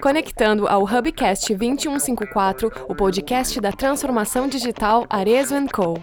[0.00, 6.02] Conectando ao Hubcast 2154, o podcast da transformação digital Arezo Co.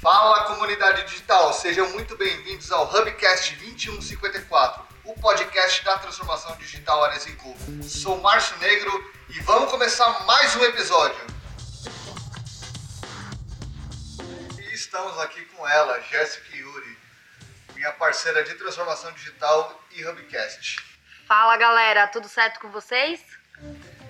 [0.00, 7.36] Fala comunidade digital, sejam muito bem-vindos ao Hubcast 2154, o podcast da transformação digital Arezo
[7.36, 7.56] Co.
[7.82, 11.26] Sou Márcio Negro e vamos começar mais um episódio.
[14.58, 16.98] E estamos aqui com ela, Jéssica Yuri,
[17.74, 20.89] minha parceira de transformação digital e Hubcast.
[21.30, 23.20] Fala galera, tudo certo com vocês?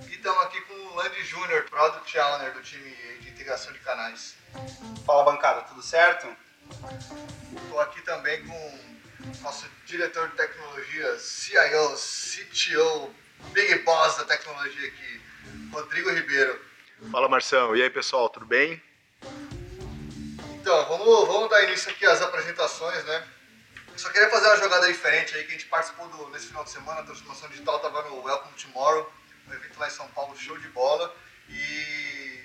[0.09, 2.91] E estamos aqui com o Landy Júnior, Product Owner do time
[3.21, 4.37] de integração de canais.
[5.05, 6.35] Fala bancada, tudo certo?
[7.55, 8.79] Estou aqui também com
[9.43, 13.15] nosso diretor de tecnologia, CIO, CTO,
[13.53, 15.21] Big Boss da tecnologia aqui,
[15.75, 16.59] Rodrigo Ribeiro.
[17.13, 18.83] Fala Marção, e aí pessoal, tudo bem?
[20.55, 23.29] Então, vamos, vamos dar início aqui às apresentações, né?
[24.01, 26.71] Só queria fazer uma jogada diferente aí, que a gente participou do, nesse final de
[26.71, 29.13] semana, a transformação digital estava no Welcome Tomorrow,
[29.47, 31.15] um evento lá em São Paulo, show de bola.
[31.51, 32.43] E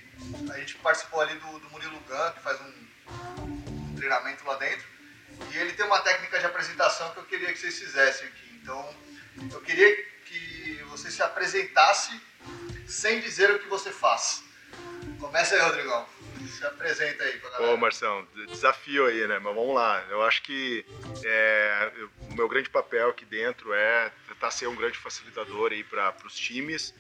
[0.52, 2.74] a gente participou ali do, do Murilo Gun, que faz um,
[3.40, 4.86] um, treinamento lá dentro.
[5.54, 8.60] E ele tem uma técnica de apresentação que eu queria que vocês fizessem aqui.
[8.62, 8.94] Então,
[9.54, 9.96] eu queria
[10.26, 12.22] que você se apresentasse
[12.86, 14.44] sem dizer o que você faz.
[15.22, 16.06] Começa aí, Rodrigão.
[16.48, 17.74] Se apresenta aí pra galera.
[17.74, 19.40] Ô, Marção, desafio aí, né?
[19.40, 20.06] Mas vamos lá.
[20.10, 20.86] Eu acho que
[21.24, 21.92] é,
[22.30, 26.36] o meu grande papel aqui dentro é tentar ser um grande facilitador aí para os
[26.36, 26.94] times,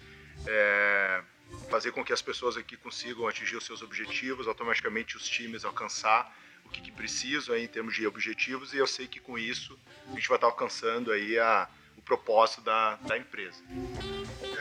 [0.47, 1.21] é,
[1.69, 6.35] fazer com que as pessoas aqui consigam atingir os seus objetivos, automaticamente os times alcançar
[6.65, 9.79] o que, que precisam aí em termos de objetivos e eu sei que com isso
[10.07, 11.69] a gente vai estar alcançando aí a,
[12.05, 13.61] propósito da, da empresa.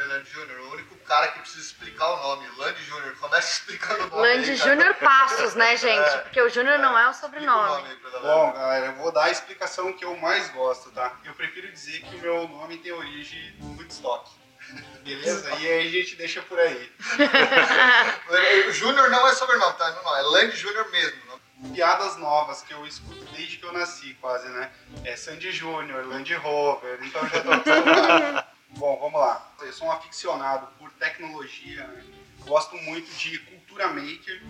[0.08, 2.48] Land Júnior, o único cara que precisa explicar o nome.
[2.56, 4.22] Land Júnior, começa explicando o nome.
[4.22, 4.56] Land.
[4.56, 6.08] Júnior Passos, né, gente?
[6.08, 6.18] É.
[6.18, 7.68] Porque o Júnior não é o o sobrenome.
[7.68, 8.34] nome aí pra galera.
[8.34, 11.16] Bom, galera, eu vou dar a explicação que eu mais gosto, tá?
[11.24, 14.30] Eu prefiro dizer que o meu nome tem origem do Woodstock.
[15.04, 15.50] Beleza?
[15.56, 16.92] E aí a gente deixa por aí.
[18.68, 19.90] O Júnior não é sobrenome, tá?
[19.90, 21.23] Não, não, é Land Júnior mesmo.
[21.72, 24.70] Piadas novas que eu escuto desde que eu nasci, quase, né?
[25.04, 28.54] É Sandy Júnior, Land Rover, então eu já tô.
[28.78, 29.52] Bom, vamos lá.
[29.60, 32.04] Eu sou um aficionado por tecnologia, né?
[32.44, 34.42] gosto muito de cultura maker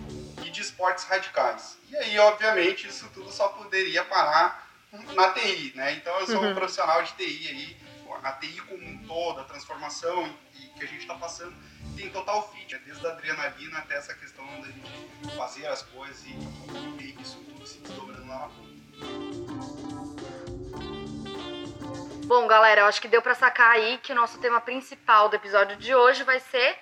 [0.43, 1.77] e de esportes radicais.
[1.89, 4.67] E aí, obviamente, isso tudo só poderia parar
[5.13, 5.93] na TI, né?
[5.93, 7.77] Então eu sou um profissional de TI aí,
[8.23, 10.29] a TI como um todo, a transformação
[10.77, 11.55] que a gente está passando
[11.95, 12.81] tem total fit, né?
[12.85, 16.33] desde a adrenalina até essa questão da gente fazer as coisas e,
[16.97, 18.49] ver isso tudo se desdobrando lá na.
[22.25, 25.35] Bom, galera, eu acho que deu pra sacar aí que o nosso tema principal do
[25.35, 26.75] episódio de hoje vai ser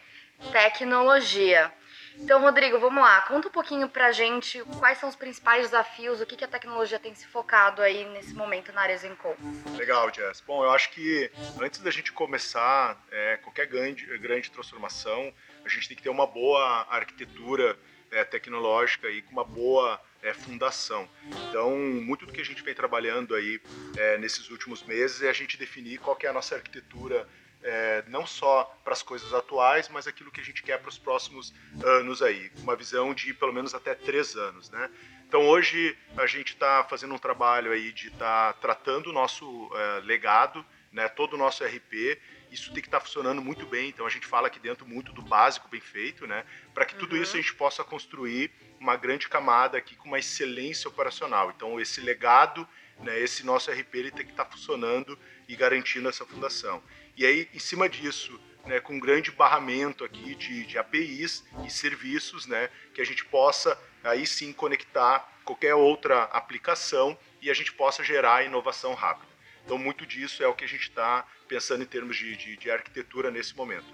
[0.52, 1.72] tecnologia.
[2.18, 3.22] Então, Rodrigo, vamos lá.
[3.22, 7.14] Conta um pouquinho pra gente quais são os principais desafios, o que, a tecnologia tem
[7.16, 9.36] se focado aí nesse momento na área Zenco.
[9.76, 10.42] Legal, Jess.
[10.42, 11.32] Bom, eu acho que
[11.62, 15.34] antes da gente começar é, qualquer grande, grande transformação,
[15.66, 17.78] a gente tem que ter uma boa arquitetura
[18.12, 21.08] é, tecnológica e com uma boa é, fundação.
[21.50, 23.60] Então, muito do que a gente vem trabalhando aí
[23.98, 27.28] é, nesses últimos meses é a gente definir qual é a nossa arquitetura
[27.64, 30.98] é, não só para as coisas atuais, mas aquilo que a gente quer para os
[30.98, 31.54] próximos
[31.84, 34.90] anos aí, uma visão de pelo menos até três anos, né?
[35.28, 40.02] Então hoje a gente está fazendo um trabalho aí de estar tratando o nosso eh,
[40.04, 42.20] legado, né, todo o nosso RP.
[42.52, 43.90] Isso tem que estar funcionando muito bem.
[43.90, 47.16] Então a gente fala aqui dentro muito do básico bem feito, né, para que tudo
[47.16, 47.24] Uhum.
[47.24, 51.50] isso a gente possa construir uma grande camada aqui com uma excelência operacional.
[51.50, 52.68] Então esse legado,
[53.00, 56.84] né, esse nosso RP ele tem que estar funcionando e garantindo essa fundação.
[57.16, 61.70] E aí em cima disso né, com um grande barramento aqui de, de APIs e
[61.70, 67.74] serviços, né, que a gente possa aí sim conectar qualquer outra aplicação e a gente
[67.74, 69.32] possa gerar inovação rápida.
[69.66, 72.70] Então, muito disso é o que a gente está pensando em termos de, de, de
[72.72, 73.86] arquitetura nesse momento.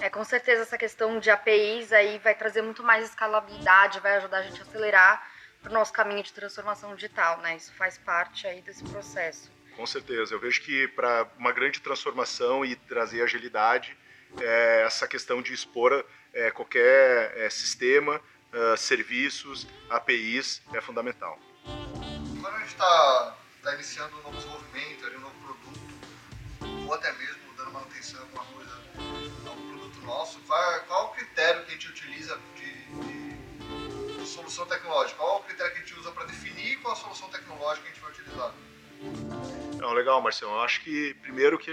[0.00, 4.38] É, com certeza essa questão de APIs aí vai trazer muito mais escalabilidade, vai ajudar
[4.38, 5.30] a gente a acelerar
[5.60, 7.56] pro nosso caminho de transformação digital, né?
[7.56, 9.51] Isso faz parte aí desse processo.
[9.76, 13.96] Com certeza, eu vejo que para uma grande transformação e trazer agilidade,
[14.40, 18.20] é, essa questão de expor é, qualquer é, sistema,
[18.52, 21.38] ah, serviços, APIs é fundamental.
[21.64, 27.54] Quando a gente está tá iniciando um novo desenvolvimento, um novo produto, ou até mesmo
[27.56, 31.88] dando manutenção a alguma coisa, um produto nosso, qual, qual o critério que a gente
[31.88, 35.18] utiliza de, de- de solução tecnológica?
[35.18, 37.94] Qual o critério que a gente usa para definir qual a solução tecnológica que a
[37.94, 38.54] gente vai utilizar?
[39.78, 40.52] Não, legal, Marcelo.
[40.52, 41.70] Eu acho que primeiro que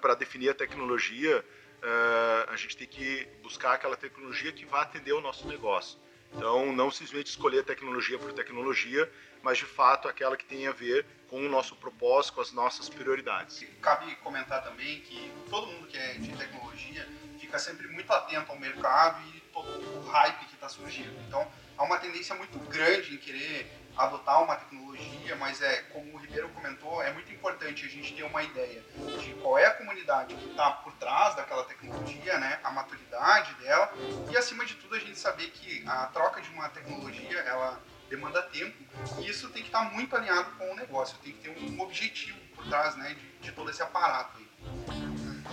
[0.00, 1.44] para definir a tecnologia,
[1.82, 5.98] eh, a gente tem que buscar aquela tecnologia que vai atender o nosso negócio.
[6.32, 9.10] Então, não simplesmente escolher tecnologia por tecnologia,
[9.42, 12.88] mas de fato aquela que tem a ver com o nosso propósito, com as nossas
[12.88, 13.64] prioridades.
[13.80, 17.08] Cabe comentar também que todo mundo que é de tecnologia
[17.40, 21.18] fica sempre muito atento ao mercado e todo o hype que está surgindo.
[21.26, 23.68] Então, há uma tendência muito grande em querer
[24.04, 28.22] adotar uma tecnologia, mas é, como o Ribeiro comentou, é muito importante a gente ter
[28.22, 28.82] uma ideia
[29.20, 33.92] de qual é a comunidade que está por trás daquela tecnologia, né, a maturidade dela,
[34.30, 38.42] e acima de tudo a gente saber que a troca de uma tecnologia, ela demanda
[38.42, 38.76] tempo,
[39.20, 41.80] e isso tem que estar tá muito alinhado com o negócio, tem que ter um
[41.80, 44.48] objetivo por trás, né, de, de todo esse aparato aí.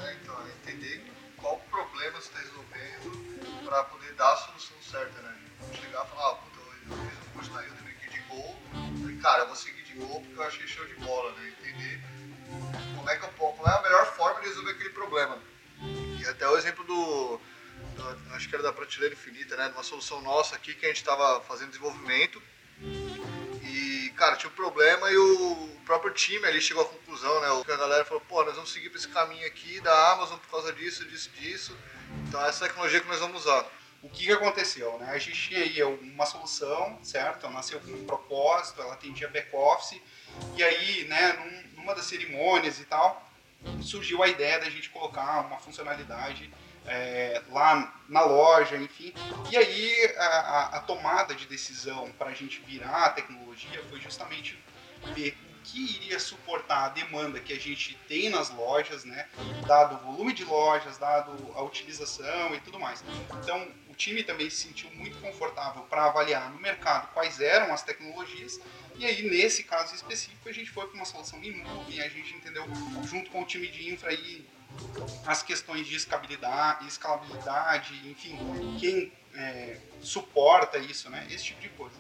[0.06, 5.22] É, então, é entender qual problema você está resolvendo para poder dar a solução certa,
[5.22, 5.36] né?
[5.74, 7.87] Chegar e falar, ah, puta, eu fiz um curso na Udemy
[8.38, 8.60] Gol,
[9.02, 11.54] falei, cara, eu vou seguir de Gol porque eu achei show de bola, né?
[11.60, 12.02] Entender
[12.96, 15.40] como é, que eu, qual é a melhor forma de resolver aquele problema.
[16.20, 17.40] E até o exemplo do,
[17.96, 19.70] do acho que era da prateleira infinita, né?
[19.70, 22.42] De uma solução nossa aqui que a gente estava fazendo desenvolvimento
[23.64, 27.48] e, cara, tinha um problema e o próprio time ali chegou à conclusão, né?
[27.74, 30.72] A galera falou, pô, nós vamos seguir para esse caminho aqui da Amazon por causa
[30.74, 31.78] disso, disso, disso.
[32.28, 33.66] Então essa é a tecnologia que nós vamos usar.
[34.04, 34.98] O que, que aconteceu?
[35.00, 35.10] Né?
[35.10, 37.46] A gente tinha aí uma solução, certo?
[37.46, 40.02] Ela nasceu com um propósito, ela atendia back-office,
[40.56, 43.28] e aí, né, num, numa das cerimônias e tal,
[43.82, 46.52] surgiu a ideia da gente colocar uma funcionalidade
[46.86, 49.14] é, lá na loja, enfim.
[49.52, 54.58] E aí a, a, tomada de decisão para a gente virar a tecnologia foi justamente
[55.14, 59.28] ver o que iria suportar a demanda que a gente tem nas lojas, né?
[59.68, 63.04] Dado o volume de lojas, dado a utilização e tudo mais.
[63.44, 63.68] Então
[63.98, 68.62] time também se sentiu muito confortável para avaliar no mercado quais eram as tecnologias
[69.00, 72.34] e aí, nesse caso específico, a gente foi para uma solução em nuvem, a gente
[72.34, 72.66] entendeu,
[73.08, 74.44] junto com o time de infra, aí,
[75.26, 78.36] as questões de escalabilidade, escalabilidade enfim,
[78.80, 81.28] quem é, suporta isso, né?
[81.30, 81.96] Esse tipo de coisa.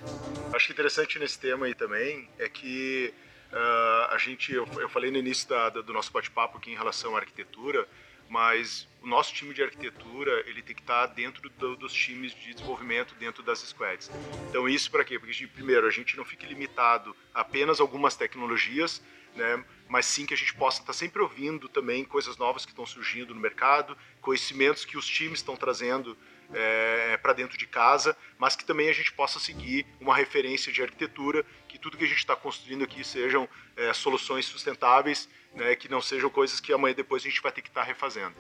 [0.53, 3.13] Acho que interessante nesse tema aí também é que
[3.51, 7.15] uh, a gente, eu, eu, falei no início da, do nosso bate-papo aqui em relação
[7.15, 7.87] à arquitetura,
[8.27, 12.53] mas o nosso time de arquitetura ele tem que estar dentro do, dos times de
[12.53, 14.11] desenvolvimento dentro das squads.
[14.49, 15.17] Então isso para quê?
[15.17, 19.01] Porque primeiro a gente não fique limitado a apenas algumas tecnologias,
[19.33, 19.63] né?
[19.87, 23.33] mas sim que a gente possa estar sempre ouvindo também coisas novas que estão surgindo
[23.33, 26.17] no mercado, conhecimentos que os times estão trazendo
[26.53, 30.81] é, para dentro de casa, mas que também a gente possa seguir uma referência de
[30.81, 35.89] arquitetura, que tudo que a gente está construindo aqui sejam é, soluções sustentáveis, né, que
[35.89, 38.35] não sejam coisas que amanhã depois a gente vai ter que estar tá refazendo.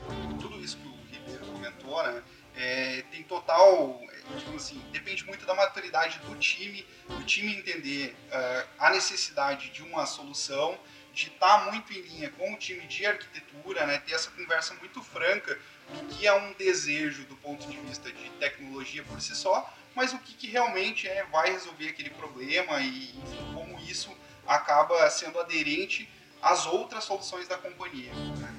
[1.87, 2.21] Comentou, né,
[2.55, 4.01] é, tem total,
[4.35, 9.83] digamos assim, depende muito da maturidade do time, o time entender uh, a necessidade de
[9.83, 10.77] uma solução,
[11.13, 14.73] de estar tá muito em linha com o time de arquitetura, né, ter essa conversa
[14.75, 15.57] muito franca
[15.93, 20.13] do que é um desejo do ponto de vista de tecnologia por si só, mas
[20.13, 25.39] o que, que realmente é, vai resolver aquele problema e enfim, como isso acaba sendo
[25.39, 26.09] aderente
[26.41, 28.11] às outras soluções da companhia.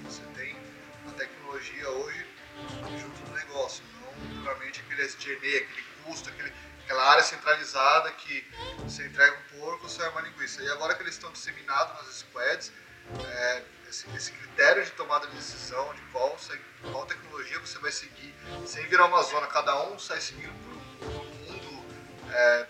[0.05, 0.57] Você tem
[1.07, 2.28] a tecnologia hoje
[2.99, 6.53] junto do negócio, não puramente aquele SG&A, aquele custo, aquele,
[6.85, 8.47] aquela área centralizada que
[8.79, 10.63] você entrega um porco, sai uma linguiça.
[10.63, 12.73] E agora que eles estão disseminados nas squads,
[13.27, 16.37] é, esse, esse, critério de tomada de decisão, de qual,
[16.91, 18.35] qual tecnologia você vai seguir,
[18.67, 21.85] sem virar uma zona, cada um sai seguindo por, por mundo.
[22.31, 22.67] É,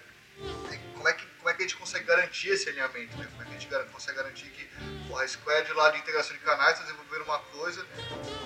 [0.94, 3.16] como, é que, é que a gente consegue garantir esse alinhamento?
[3.16, 3.26] Né?
[3.30, 4.68] Como é que a gente consegue garantir que
[5.08, 7.84] porra, a Squad lá de integração de canais está desenvolvendo uma coisa,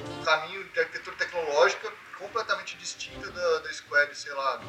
[0.08, 4.66] um caminho de arquitetura tecnológica completamente distinta da, da Squad, sei lá, do,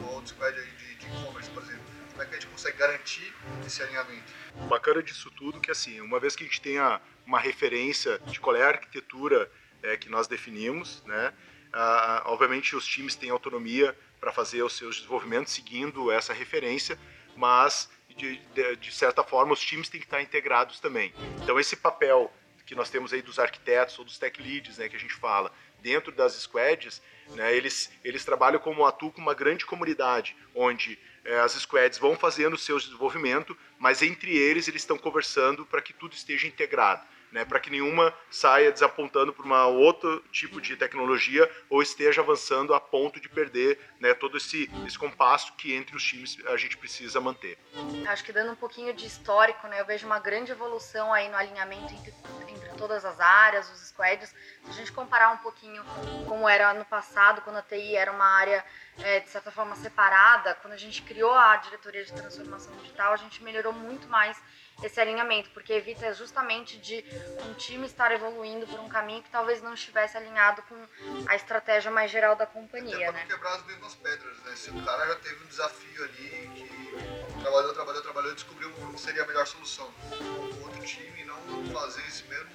[0.00, 1.84] do outro Squad aí de e-commerce, por exemplo.
[2.10, 3.34] Como é que a gente consegue garantir
[3.64, 4.32] esse alinhamento?
[4.68, 8.56] Bacana disso tudo que assim, uma vez que a gente tenha uma referência de qual
[8.56, 9.50] é a arquitetura
[9.82, 11.32] é, que nós definimos, né?
[11.72, 16.96] Ah, obviamente os times têm autonomia para fazer os seus desenvolvimentos seguindo essa referência,
[17.36, 21.12] mas de, de, de, certa forma os times têm que estar integrados também.
[21.42, 22.32] Então esse papel
[22.64, 25.52] que nós temos aí dos arquitetos ou dos tech leads, né, que a gente fala,
[25.82, 31.40] dentro das squads, né, eles, eles trabalham como atuam com uma grande comunidade, onde é,
[31.40, 35.92] as squads vão fazendo o seu desenvolvimento, mas entre eles eles estão conversando para que
[35.92, 41.50] tudo esteja integrado né, para que nenhuma saia desapontando para uma outro tipo de tecnologia
[41.68, 46.04] ou esteja avançando a ponto de perder né, todo esse, esse compasso que entre os
[46.04, 47.58] times a gente precisa manter.
[48.06, 51.36] Acho que dando um pouquinho de histórico, né, eu vejo uma grande evolução aí no
[51.36, 52.14] alinhamento entre,
[52.48, 54.28] entre todas as áreas, os squads.
[54.28, 55.82] Se a gente comparar um pouquinho
[56.28, 58.64] como era no passado, quando a TI era uma área
[58.98, 63.16] é, de certa forma separada, quando a gente criou a diretoria de transformação digital, a
[63.16, 64.40] gente melhorou muito mais
[64.82, 67.04] esse alinhamento, porque evita justamente de
[67.48, 70.86] um time estar evoluindo por um caminho que talvez não estivesse alinhado com
[71.26, 73.26] a estratégia mais geral da companhia, Até pra né?
[73.26, 74.56] quebrar as mesmas pedras, né?
[74.56, 78.98] Se o cara já teve um desafio ali, que trabalhou, trabalhou, trabalhou e descobriu qual
[78.98, 79.92] seria a melhor solução.
[80.20, 82.50] O outro time não fazer esse mesmo,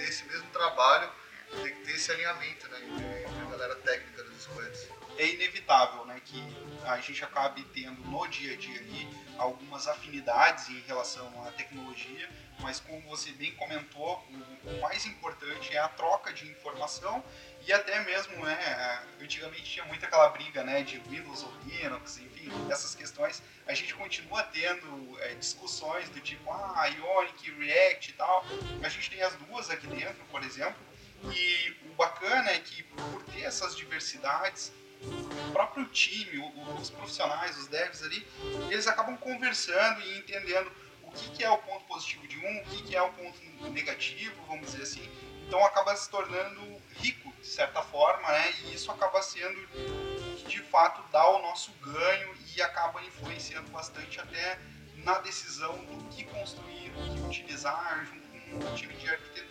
[0.00, 1.10] esse mesmo trabalho,
[1.50, 2.78] tem que ter esse alinhamento, né?
[3.26, 4.88] Entre a galera técnica dos squads.
[5.18, 6.42] é inevitável né, que
[6.84, 12.28] a gente acabe tendo no dia a dia ali algumas afinidades em relação à tecnologia,
[12.60, 14.22] mas como você bem comentou,
[14.64, 17.22] o, o mais importante é a troca de informação
[17.66, 22.50] e até mesmo, né, antigamente tinha muito aquela briga né, de Windows ou Linux, enfim,
[22.70, 28.44] essas questões, a gente continua tendo é, discussões do tipo, ah, Ionic, React e tal,
[28.82, 30.89] a gente tem as duas aqui dentro, por exemplo,
[31.24, 34.72] e o bacana é que por ter essas diversidades,
[35.02, 36.38] o próprio time,
[36.78, 38.26] os profissionais, os devs ali,
[38.70, 40.70] eles acabam conversando e entendendo
[41.02, 44.34] o que, é o ponto positivo de um, o que, que é o ponto negativo,
[44.46, 45.08] vamos dizer assim.
[45.46, 46.60] Então acaba se tornando
[46.96, 48.54] rico, de certa forma, né?
[48.64, 49.58] E isso acaba sendo
[50.46, 54.58] de fato dá o nosso ganho e acaba influenciando bastante até
[54.96, 59.49] na decisão do que construir, o que utilizar junto com o time de arquitetura.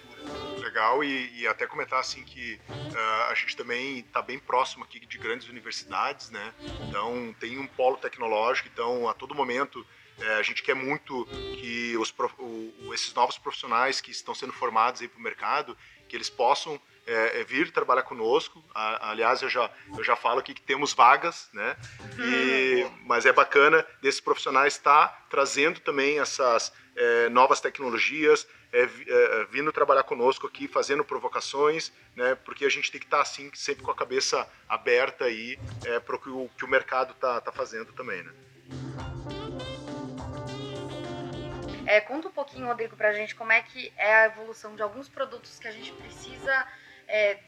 [0.55, 2.59] Legal, e, e até comentar assim que
[2.91, 6.53] ah, a gente também está bem próximo aqui de grandes universidades, né?
[6.87, 9.85] Então tem um polo tecnológico, então a todo momento
[10.19, 15.01] eh, a gente quer muito que os, o- esses novos profissionais que estão sendo formados
[15.01, 18.65] aí para o mercado, que eles possam eh, eh, vir trabalhar conosco.
[18.73, 21.77] A- aliás, eu já, eu já falo aqui que temos vagas, né?
[22.17, 26.73] E, mas é bacana desses profissionais estar trazendo também essas
[27.31, 32.35] novas tecnologias, é, vi- é, vindo trabalhar conosco aqui, fazendo provocações, né?
[32.35, 36.15] Porque a gente tem que estar assim sempre com a cabeça aberta aí é, para
[36.15, 38.31] o que o mercado tá, tá fazendo também, né?
[41.85, 45.09] É, conta um pouquinho, Rodrigo, pra gente como é que é a evolução de alguns
[45.09, 46.67] produtos que a gente precisa
[47.07, 47.39] é,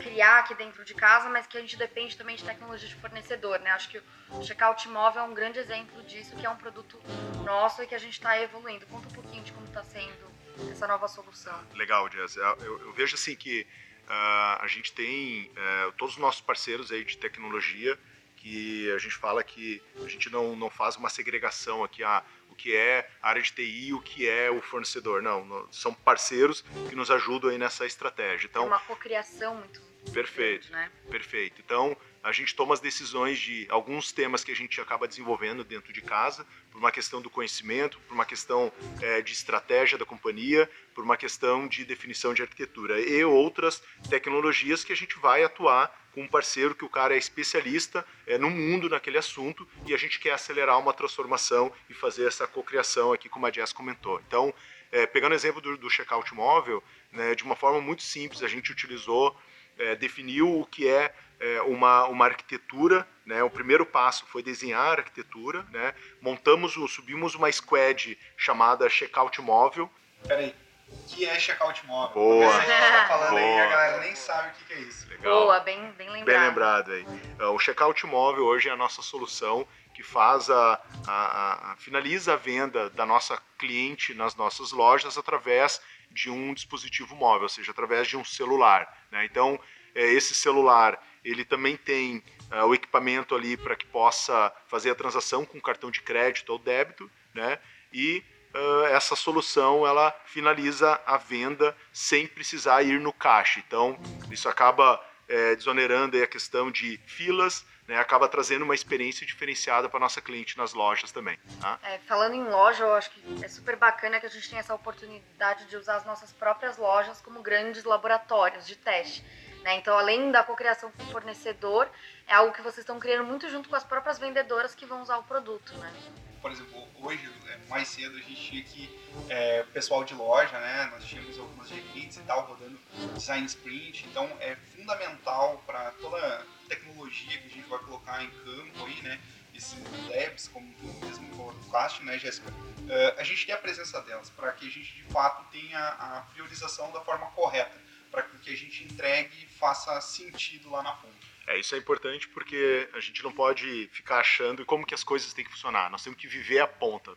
[0.00, 3.58] criar aqui dentro de casa, mas que a gente depende também de tecnologia de fornecedor,
[3.60, 3.70] né?
[3.72, 6.98] Acho que o Checkout Móvel é um grande exemplo disso, que é um produto
[7.44, 8.86] nosso e que a gente está evoluindo.
[8.86, 10.31] Conta um pouquinho de como está sendo
[10.70, 11.58] essa nova solução.
[11.74, 12.36] Legal, Jazz.
[12.36, 13.66] Eu, eu- eu vejo assim que
[14.08, 17.98] ah, a gente tem eh, todos os nossos parceiros aí de tecnologia
[18.36, 22.54] que a gente fala que a gente não, não faz uma segregação aqui, ah, o
[22.56, 25.22] que é a área de TI e o que é o fornecedor.
[25.22, 28.48] Não, não, são parceiros que nos ajudam aí nessa estratégia.
[28.48, 29.80] Então, uma cocriação muito
[30.12, 30.68] Perfeito.
[30.68, 30.92] grande, né?
[31.08, 31.60] Perfeito.
[31.64, 35.92] Então, a gente toma as decisões de alguns temas que a gente acaba desenvolvendo dentro
[35.92, 40.68] de casa, por uma questão do conhecimento, por uma questão eh, de estratégia da companhia,
[40.94, 45.94] por uma questão de definição de arquitetura e outras tecnologias que a gente vai atuar
[46.12, 49.98] com um parceiro que o cara é especialista eh, no mundo naquele assunto e a
[49.98, 54.20] gente quer acelerar uma transformação e fazer essa cocriação aqui, como a Jess comentou.
[54.26, 54.52] Então,
[54.90, 58.48] eh, pegando o exemplo do, do checkout móvel, né, de uma forma muito simples, a
[58.48, 59.36] gente utilizou
[59.78, 63.42] é, definiu o que é, é, uma, uma arquitetura, né?
[63.42, 65.94] O primeiro passo foi desenhar a arquitetura, né?
[66.20, 69.90] Montamos, o, subimos uma squad chamada Checkout Móvel.
[70.26, 70.54] Peraí,
[70.88, 72.14] o que é checkout móvel?
[72.14, 72.52] Boa.
[72.52, 73.62] Porque você tá falando aí Boa.
[73.62, 75.06] a galera nem sabe o que é isso.
[75.22, 76.26] Boa, bem, bem lembrado.
[76.26, 77.06] Bem lembrado aí.
[77.38, 81.76] É, O Checkout Móvel hoje é a nossa solução que faz a, a- a- a-
[81.76, 87.48] finaliza a venda da nossa cliente nas nossas lojas através de um dispositivo móvel, ou
[87.48, 88.86] seja, através de um celular.
[89.10, 89.24] né?
[89.24, 89.58] Então,
[89.94, 94.94] é, esse celular ele também tem ah, o equipamento ali para que possa fazer a
[94.94, 97.58] transação com cartão de crédito ou débito, né?
[97.92, 98.22] E
[98.54, 103.60] ah, essa solução ela finaliza a venda sem precisar ir no caixa.
[103.66, 103.98] Então,
[104.30, 109.98] isso acaba é, desonerando a questão de filas, né, acaba trazendo uma experiência diferenciada para
[109.98, 111.38] nossa cliente nas lojas também.
[111.60, 111.78] Tá?
[111.82, 114.74] É, falando em loja, eu acho que é super bacana que a gente tenha essa
[114.74, 119.24] oportunidade de usar as nossas próprias lojas como grandes laboratórios de teste.
[119.64, 119.76] né?
[119.76, 121.88] Então, além da cocriação com o fornecedor,
[122.32, 125.18] é algo que vocês estão criando muito junto com as próprias vendedoras que vão usar
[125.18, 125.74] o produto.
[125.74, 125.92] Né?
[126.40, 130.88] Por exemplo, hoje, é, mais cedo, a gente tinha aqui é, pessoal de loja, né?
[130.92, 132.80] Nós tínhamos algumas equipes e tal, rodando
[133.14, 134.06] design sprint.
[134.06, 139.20] Então, é fundamental para toda tecnologia que a gente vai colocar em campo aí, né?
[139.54, 142.50] Esses labs, como tu mesmo colocaste, né, Jéssica?
[142.88, 146.26] É, a gente tem a presença delas para que a gente, de fato, tenha a
[146.32, 147.78] priorização da forma correta,
[148.10, 151.31] para que o que a gente entregue faça sentido lá na ponta.
[151.46, 155.32] É, isso é importante porque a gente não pode ficar achando como que as coisas
[155.32, 155.90] têm que funcionar.
[155.90, 157.14] Nós temos que viver a ponta.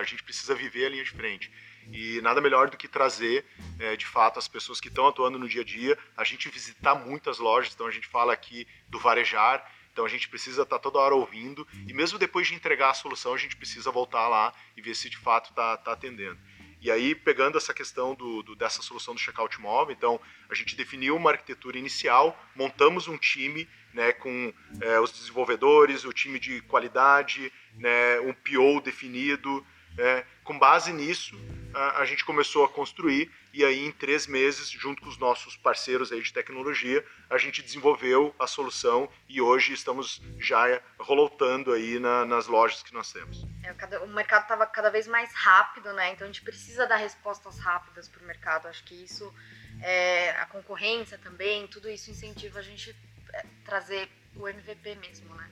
[0.00, 1.50] A gente precisa viver a linha de frente.
[1.92, 3.44] E nada melhor do que trazer,
[3.78, 6.94] é, de fato, as pessoas que estão atuando no dia a dia, a gente visitar
[6.94, 10.82] muitas lojas, então a gente fala aqui do varejar, Então a gente precisa estar tá
[10.82, 14.54] toda hora ouvindo e mesmo depois de entregar a solução, a gente precisa voltar lá
[14.76, 16.38] e ver se de fato está tá atendendo.
[16.82, 20.20] E aí, pegando essa questão do, do, dessa solução do checkout móvel, então
[20.50, 26.12] a gente definiu uma arquitetura inicial, montamos um time né, com é, os desenvolvedores, o
[26.12, 29.64] time de qualidade, né, um PO definido,
[29.96, 31.36] é, com base nisso,
[31.74, 35.56] a, a, gente começou a construir e aí em três meses, junto com os nossos
[35.56, 41.98] parceiros aí de tecnologia, a gente desenvolveu a solução e hoje estamos já rolotando aí
[41.98, 43.46] na, nas lojas que nós temos.
[43.62, 46.12] É, o mercado estava cada vez mais rápido, né?
[46.12, 48.68] Então a gente precisa dar respostas rápidas para o mercado.
[48.68, 49.32] Acho que isso,
[49.80, 52.94] é, a concorrência também, tudo isso incentiva a gente
[53.32, 55.50] é, trazer o MVP mesmo, né?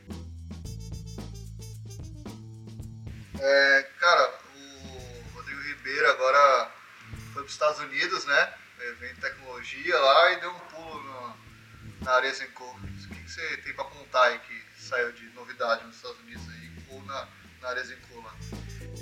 [3.42, 4.39] É, cara,
[5.82, 6.70] Ribeiro agora
[7.32, 8.54] foi para os Estados Unidos, né?
[8.98, 11.36] Vem tecnologia lá e deu um pulo no,
[12.02, 12.64] na Arezenco.
[12.64, 16.42] O que, que você tem para contar aí que saiu de novidade nos Estados Unidos
[16.50, 17.28] aí, ou na,
[17.62, 18.34] na Arezenco lá?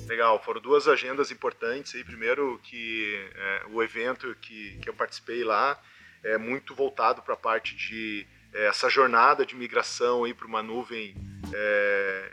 [0.07, 2.05] Legal, foram duas agendas importantes aí.
[2.05, 5.81] Primeiro que é, o evento que, que eu participei lá
[6.23, 11.17] é muito voltado para a parte de é, essa jornada de migração para uma nuvem
[11.53, 12.33] é,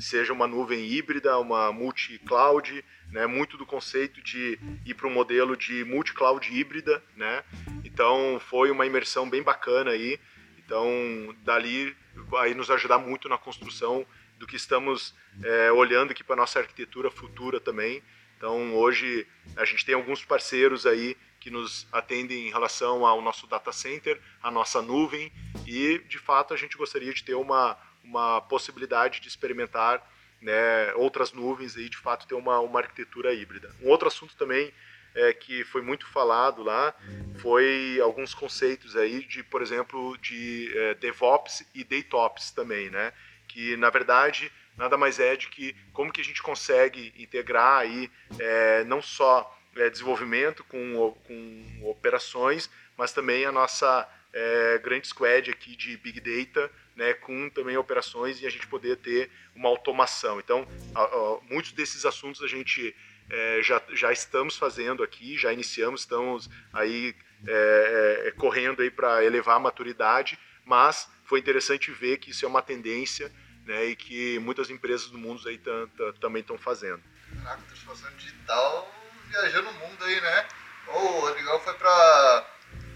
[0.00, 5.56] seja uma nuvem híbrida, uma multi-cloud, né, muito do conceito de ir para um modelo
[5.56, 7.44] de multi-cloud híbrida, né?
[7.84, 10.18] Então foi uma imersão bem bacana aí.
[10.58, 14.06] Então dali vai nos ajudar muito na construção
[14.38, 18.02] do que estamos é, olhando aqui para nossa arquitetura futura também.
[18.36, 19.26] Então hoje
[19.56, 24.20] a gente tem alguns parceiros aí que nos atendem em relação ao nosso data center,
[24.42, 25.32] a nossa nuvem
[25.66, 30.02] e de fato a gente gostaria de ter uma uma possibilidade de experimentar
[30.40, 33.70] né, outras nuvens e de fato ter uma, uma arquitetura híbrida.
[33.82, 34.72] Um outro assunto também
[35.14, 36.94] é, que foi muito falado lá
[37.38, 43.12] foi alguns conceitos aí de, por exemplo, de é, DevOps e DayTops também, né?
[43.48, 48.10] Que na verdade nada mais é de que como que a gente consegue integrar aí
[48.38, 55.50] é, não só é, desenvolvimento com, com operações, mas também a nossa é, grande squad
[55.50, 56.70] aqui de Big Data
[57.00, 60.38] né, com também operações e a gente poder ter uma automação.
[60.38, 62.94] Então, a, a, muitos desses assuntos a gente
[63.30, 67.16] é, já, já estamos fazendo aqui, já iniciamos, estamos aí
[67.48, 72.48] é, é, correndo aí para elevar a maturidade, mas foi interessante ver que isso é
[72.48, 73.32] uma tendência
[73.64, 75.58] né, e que muitas empresas do mundo aí
[76.20, 77.02] também estão fazendo.
[77.42, 78.94] Caraca, transformação digital
[79.30, 80.48] viajando o mundo aí, né?
[80.88, 82.46] O Rodrigão foi para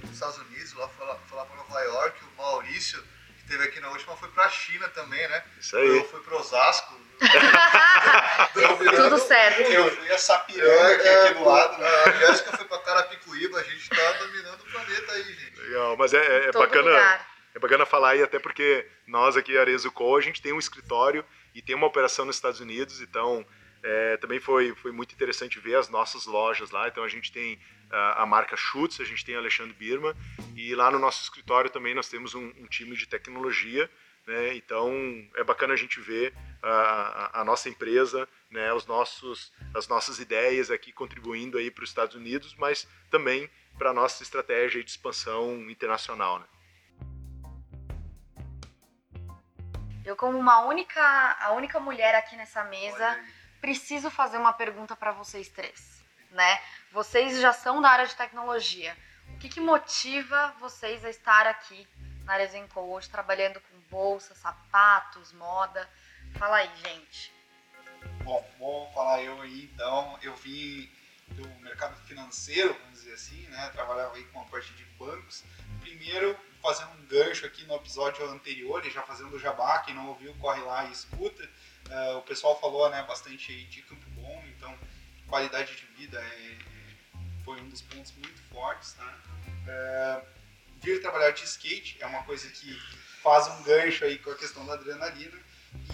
[0.02, 3.02] os Estados Unidos, lá para Nova York, o Maurício
[3.44, 5.44] teve aqui na última foi pra China também, né?
[5.60, 5.88] Isso aí.
[5.88, 7.04] Eu fui pro Osasco.
[8.52, 9.60] Tudo certo.
[9.60, 11.78] Eu fui a Sapiranga, que é aqui do lado.
[11.78, 11.88] Né?
[11.88, 15.60] A Jéssica foi pra Carapicuíba, a gente tá dominando o planeta aí, gente.
[15.60, 16.90] Legal, mas é, é bacana.
[16.90, 17.34] Lugar.
[17.54, 21.24] É bacana falar aí, até porque nós aqui, Arezo Co, a gente tem um escritório
[21.54, 23.46] e tem uma operação nos Estados Unidos, então
[23.86, 26.88] é, também foi, foi muito interessante ver as nossas lojas lá.
[26.88, 30.16] Então a gente tem a, a marca Schutz, a gente tem Alexandre Birma
[30.56, 33.90] e lá no nosso escritório também nós temos um, um time de tecnologia.
[34.26, 34.54] Né?
[34.54, 34.90] Então
[35.36, 38.72] é bacana a gente ver a, a, a, nossa empresa, né?
[38.72, 43.90] Os nossos, as nossas ideias aqui contribuindo aí para os Estados Unidos, mas também para
[43.90, 46.38] a nossa estratégia de expansão internacional.
[46.38, 46.46] Né?
[50.06, 53.22] Eu como uma única, a única mulher aqui nessa mesa
[53.64, 56.60] preciso fazer uma pergunta para vocês três, né?
[56.92, 58.94] Vocês já são da área de tecnologia.
[59.30, 61.88] O que, que motiva vocês a estar aqui
[62.24, 65.88] na Zenco hoje, trabalhando com bolsa, sapatos, moda?
[66.38, 67.32] Fala aí, gente.
[68.22, 70.18] Bom, vou falar eu aí então.
[70.20, 70.92] Eu vim
[71.28, 73.70] do mercado financeiro, vamos dizer assim, né?
[73.70, 75.42] Trabalhava aí com a parte de bancos.
[75.80, 80.08] Primeiro, fazendo um gancho aqui no episódio anterior, e já fazendo o jabá, quem não
[80.08, 81.48] ouviu, corre lá e escuta.
[81.90, 84.76] Uh, o pessoal falou né, bastante aí de Campo Bom, então
[85.28, 86.58] qualidade de vida é,
[87.44, 88.92] foi um dos pontos muito fortes.
[88.94, 89.14] Tá?
[89.66, 90.26] Uh,
[90.80, 92.78] vir trabalhar de skate é uma coisa que
[93.22, 95.38] faz um gancho aí com a questão da adrenalina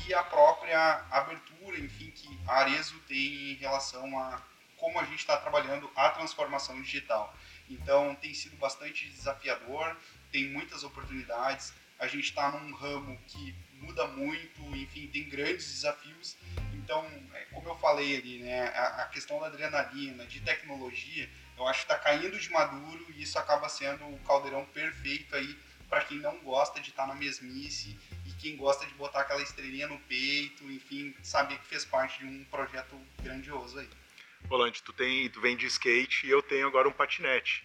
[0.06, 4.42] e a própria abertura, enfim, que a Arezo tem em relação a
[4.76, 7.34] como a gente está trabalhando a transformação digital.
[7.68, 9.96] Então tem sido bastante desafiador,
[10.32, 11.72] tem muitas oportunidades.
[12.00, 16.36] A gente está num ramo que muda muito, enfim, tem grandes desafios.
[16.74, 21.80] Então, é, como eu falei ali, né, a, questão da adrenalina, de tecnologia, eu acho
[21.80, 25.56] que está caindo de maduro e isso acaba sendo o caldeirão perfeito aí
[25.88, 29.42] para quem não gosta de estar tá na mesmice e quem gosta de botar aquela
[29.42, 33.88] estrelinha no peito, enfim, saber que fez parte de um projeto grandioso aí.
[34.44, 37.62] Volante, tu tem, tu vem de skate e eu tenho agora um patinete.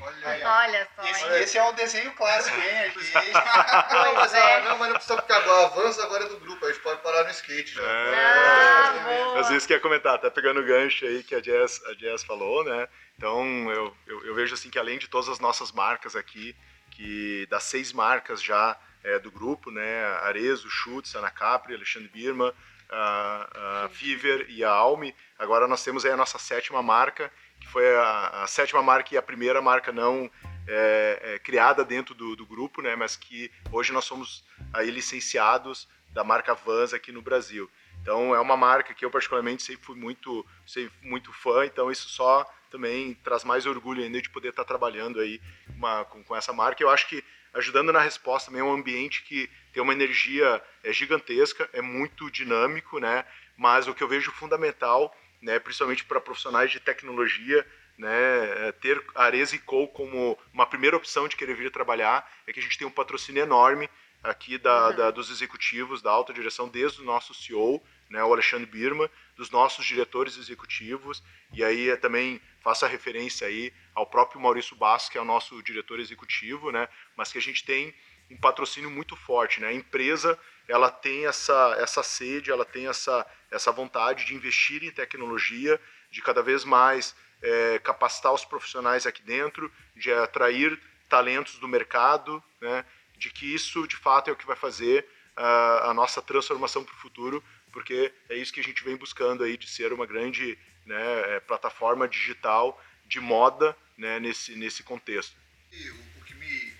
[0.00, 0.48] Olha.
[0.48, 1.02] Olha só.
[1.08, 1.42] Esse, hein?
[1.42, 2.78] esse é o desenho clássico, hein?
[3.14, 3.94] Aqui.
[3.94, 4.56] Não, mas, é.
[4.56, 7.00] ah, não, mas não precisa porque agora avança agora é do grupo, a gente pode
[7.02, 7.82] parar no skate já.
[7.82, 9.40] Ah, É, boa.
[9.40, 12.64] às vezes quer comentar, tá pegando o gancho aí que a Jazz, a Jazz falou,
[12.64, 12.88] né?
[13.16, 16.56] Então eu, eu, eu vejo assim que além de todas as nossas marcas aqui,
[16.90, 20.04] que das seis marcas já é, do grupo, né?
[20.22, 22.54] Arezo, Schutz, Ana Capri, Alexandre Birma,
[22.90, 25.14] a, a Fever e a Alme.
[25.38, 29.18] Agora nós temos aí a nossa sétima marca, que foi a, a sétima marca e
[29.18, 30.30] a primeira marca não
[30.66, 32.96] é, é, criada dentro do, do grupo, né?
[32.96, 37.70] Mas que hoje nós somos aí licenciados da marca Vans aqui no Brasil.
[38.02, 42.08] Então é uma marca que eu particularmente sempre fui muito, sempre muito fã, então isso
[42.08, 45.40] só também traz mais orgulho ainda de poder estar trabalhando aí
[45.76, 46.82] uma- com, com essa marca.
[46.82, 50.92] Eu acho que ajudando na resposta também é um ambiente que tem uma energia é,
[50.92, 53.24] gigantesca, é muito dinâmico, né?
[53.56, 57.66] Mas o que eu vejo fundamental, né, principalmente para profissionais de tecnologia,
[57.98, 62.28] né, é ter a Arezzo e Co como uma primeira opção de querer vir trabalhar,
[62.46, 63.88] é que a gente tem um patrocínio enorme
[64.22, 68.66] aqui da, da- dos executivos, da alta direção, desde o nosso CEO, né, o Alexandre
[68.66, 71.22] Birma, dos nossos diretores executivos,
[71.52, 75.24] e aí é, também faço a referência aí ao próprio Maurício Bastos, que é o
[75.24, 77.94] nosso diretor executivo, né, mas que a gente tem
[78.30, 83.26] um patrocínio muito forte, né, a empresa, ela tem essa, essa sede, ela tem essa,
[83.50, 89.22] essa vontade de investir em tecnologia, de cada vez mais é, capacitar os profissionais aqui
[89.22, 92.84] dentro, de atrair talentos do mercado, né,
[93.16, 96.94] de que isso de fato é o que vai fazer ah, a nossa transformação para
[96.94, 97.42] o futuro,
[97.72, 101.40] porque é isso que a gente vem buscando aí de ser uma grande né, eh,
[101.40, 105.36] plataforma digital de moda né, nesse, nesse contexto.
[105.72, 106.74] E o que me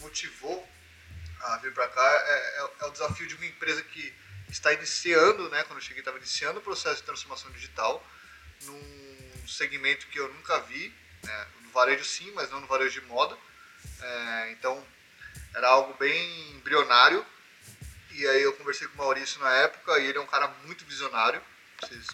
[0.00, 0.66] motivou
[1.40, 4.14] a vir para cá é, é- é o desafio de uma empresa que
[4.48, 5.62] está iniciando, né?
[5.64, 8.04] Quando eu cheguei, estava iniciando o processo de transformação digital
[8.62, 13.06] num segmento que eu nunca vi, né, no varejo sim, mas não no varejo de
[13.06, 13.36] moda.
[14.00, 14.84] É, então
[15.54, 17.24] era algo bem embrionário.
[18.12, 20.84] E aí eu conversei com o Maurício na época e ele é um cara muito
[20.86, 21.42] visionário.
[21.80, 22.06] Vocês,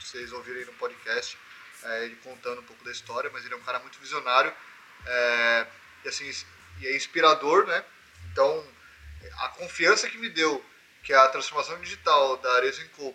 [0.00, 1.36] vocês ouviram aí no podcast
[1.82, 4.54] é, ele contando um pouco da história, mas ele é um cara muito visionário
[5.06, 5.66] é,
[6.04, 6.30] e assim
[6.80, 7.84] e é inspirador, né?
[8.32, 8.66] Então
[9.38, 10.64] a confiança que me deu
[11.02, 13.14] que a transformação digital da Arezzo Co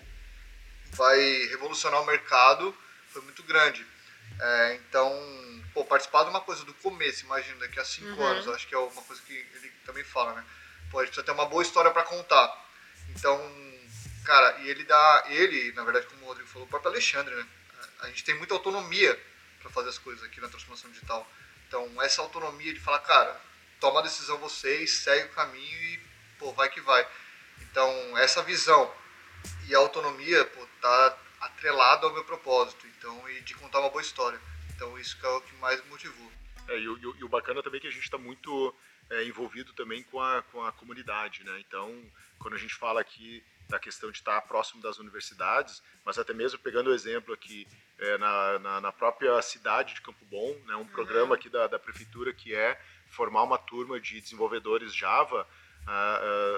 [0.92, 2.76] vai revolucionar o mercado
[3.10, 3.86] foi muito grande.
[4.40, 5.12] É, então,
[5.74, 8.28] pô, participar de uma coisa do começo, imagina, daqui a cinco Uhum.
[8.28, 10.46] anos, acho que é uma coisa que ele também fala, né?
[10.92, 12.66] Pô, a gente precisa ter uma boa história para contar.
[13.10, 13.40] Então,
[14.26, 17.48] cara, e ele dá, ele, na verdade, como o Rodrigo falou, o próprio Alexandre, né?
[18.02, 19.18] A gente tem muita autonomia
[19.62, 21.28] para fazer as coisas aqui na transformação digital.
[21.68, 23.40] Então, essa autonomia de falar, cara,
[23.80, 26.00] toma a decisão vocês, segue o caminho e,
[26.40, 27.08] pô, vai que vai.
[27.62, 28.92] Então, essa visão
[29.68, 34.02] e a autonomia, pô, tá atrelado ao meu propósito, então, e de contar uma boa
[34.02, 34.40] história.
[34.76, 36.32] Então, isso é o que mais me motivou.
[36.68, 38.76] É, e, o- e o- e o bacana também é que a gente está muito
[39.10, 41.58] é, envolvido também com a, com a comunidade, né?
[41.66, 46.34] Então, quando a gente fala aqui da questão de estar próximo das universidades, mas até
[46.34, 47.66] mesmo pegando o exemplo aqui
[47.98, 50.76] é, na, na, na própria cidade de Campo Bom, né?
[50.76, 52.78] Um programa aqui da, da prefeitura que é
[53.10, 55.48] formar uma turma de desenvolvedores Java,
[55.86, 55.92] a,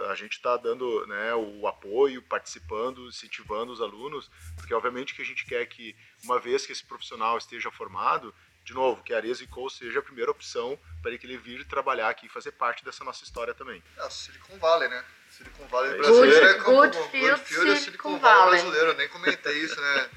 [0.08, 5.22] a, a gente está dando né, o apoio, participando, incentivando os alunos, porque obviamente que
[5.22, 8.34] a gente quer que, uma vez que esse profissional esteja formado,
[8.64, 12.26] de novo, que a Arezzo Co seja a primeira opção para ele vir trabalhar aqui
[12.26, 13.82] e fazer parte dessa nossa história também.
[13.98, 15.04] É Silicon Valley, né?
[15.30, 18.22] Silicon Valley É brasileiro é Campo Good é Silicon Silicon Valley.
[18.22, 18.88] Valley brasileiro.
[18.92, 20.10] Eu nem comentei isso, né?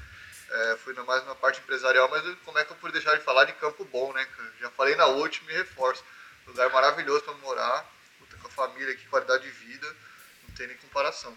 [0.51, 3.23] É, fui na- mais na parte empresarial, mas como é que eu pude deixar de
[3.23, 4.27] falar de Campo Bom, né?
[4.59, 6.03] Já falei na última e reforço.
[6.47, 7.85] Lugar maravilhoso para morar,
[8.19, 9.87] puta, com a família aqui, qualidade de vida,
[10.47, 11.33] não tem nem comparação.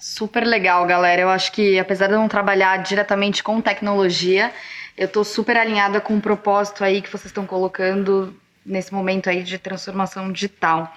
[0.00, 1.22] Super legal, galera.
[1.22, 4.54] Eu acho que, apesar de eu não trabalhar diretamente com tecnologia,
[4.96, 8.34] eu tô super alinhada com o propósito aí que vocês estão colocando
[8.68, 10.92] nesse momento aí de transformação digital.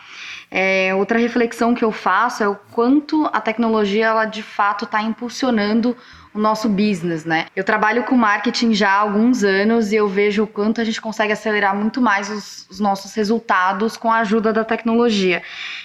[0.49, 5.01] É, outra reflexão que eu faço é o quanto a tecnologia, ela de fato está
[5.01, 5.95] impulsionando
[6.33, 7.47] o nosso business, né?
[7.55, 11.01] Eu trabalho com marketing já há alguns anos e eu vejo o quanto a gente
[11.01, 15.41] consegue acelerar muito mais os, os nossos resultados com a ajuda da tecnologia.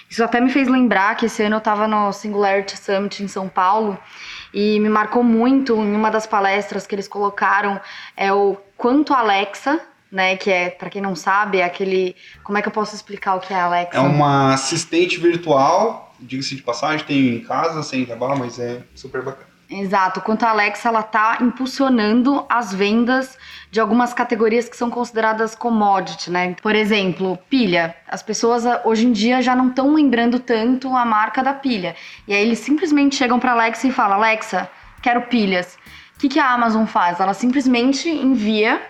[0.08, 3.48] Isso até me fez lembrar que esse ano eu estava no Singularity Summit em São
[3.48, 3.98] Paulo
[4.54, 7.80] e me marcou muito em uma das palestras que eles colocaram
[8.16, 12.14] é o quanto a Alexa, né, que é, para quem não sabe, é aquele,
[12.44, 13.96] como é que eu posso explicar o que é a Alexa?
[13.96, 19.22] É uma assistente virtual, diga-se de passagem, tem em casa, sem trabalho, mas é super
[19.22, 19.56] bacana.
[19.68, 23.36] Exato, quanto a Alexa ela tá impulsionando as vendas
[23.68, 26.54] de algumas categorias que são consideradas commodity, né?
[26.62, 27.96] Por exemplo, pilha.
[28.06, 31.96] As pessoas ah, hoje em dia já não estão lembrando tanto a marca da pilha.
[32.28, 34.70] E aí eles simplesmente chegam para Alexa e falam: "Alexa,
[35.02, 35.76] quero pilhas".
[36.14, 37.18] O que, que a Amazon faz?
[37.18, 38.80] Ela simplesmente envia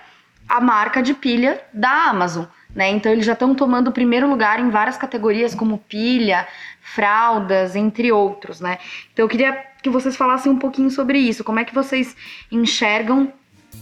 [0.48, 2.44] a marca de pilha da Amazon.
[2.74, 2.90] Né?
[2.90, 6.46] Então eles já estão tomando o primeiro lugar em várias categorias, como pilha,
[6.80, 8.60] fraldas, entre outros.
[8.60, 8.78] Né?
[9.12, 11.42] Então eu queria que vocês falassem um pouquinho sobre isso.
[11.42, 12.14] Como é que vocês
[12.52, 13.32] enxergam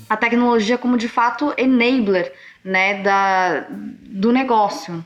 [0.09, 2.33] a tecnologia como de fato enabler
[2.64, 5.05] né, da, do negócio?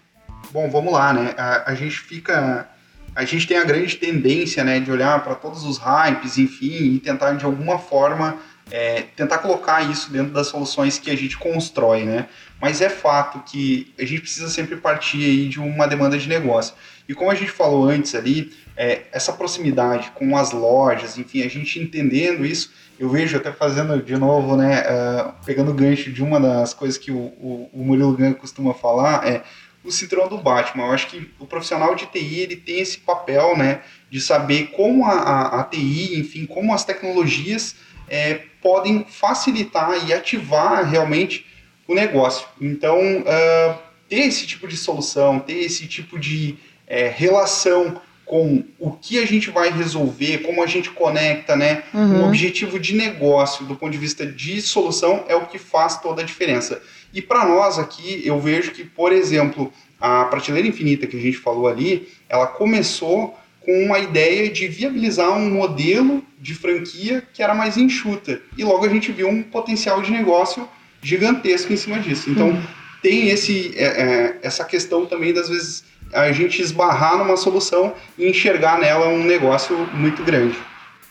[0.50, 1.34] Bom, vamos lá, né?
[1.36, 2.68] A, a gente fica
[3.14, 7.00] a gente tem a grande tendência né, de olhar para todos os hypes, enfim, e
[7.00, 8.36] tentar de alguma forma
[8.70, 12.28] é, tentar colocar isso dentro das soluções que a gente constrói, né?
[12.60, 16.74] Mas é fato que a gente precisa sempre partir aí de uma demanda de negócio.
[17.08, 21.48] E como a gente falou antes ali, é, essa proximidade com as lojas, enfim, a
[21.48, 26.22] gente entendendo isso, eu vejo até fazendo de novo, né, uh, pegando o gancho de
[26.22, 29.42] uma das coisas que o, o, o Murilo Gan costuma falar, é
[29.84, 30.86] o cinturão do Batman.
[30.86, 35.06] Eu acho que o profissional de TI ele tem esse papel, né, de saber como
[35.06, 37.76] a, a, a TI, enfim, como as tecnologias
[38.08, 41.46] é, podem facilitar e ativar realmente
[41.86, 42.46] o negócio.
[42.60, 48.90] Então, uh, ter esse tipo de solução, ter esse tipo de é, relação com o
[48.90, 51.82] que a gente vai resolver, como a gente conecta, né?
[51.94, 52.20] Uhum.
[52.20, 56.20] Um objetivo de negócio, do ponto de vista de solução, é o que faz toda
[56.20, 56.82] a diferença.
[57.12, 61.38] E para nós aqui, eu vejo que, por exemplo, a prateleira infinita que a gente
[61.38, 63.34] falou ali, ela começou
[63.68, 68.40] com uma ideia de viabilizar um modelo de franquia que era mais enxuta.
[68.56, 70.66] E logo a gente viu um potencial de negócio
[71.02, 72.30] gigantesco em cima disso.
[72.30, 72.62] Então, uhum.
[73.02, 78.26] tem esse, é, é, essa questão também das vezes a gente esbarrar numa solução e
[78.26, 80.56] enxergar nela um negócio muito grande.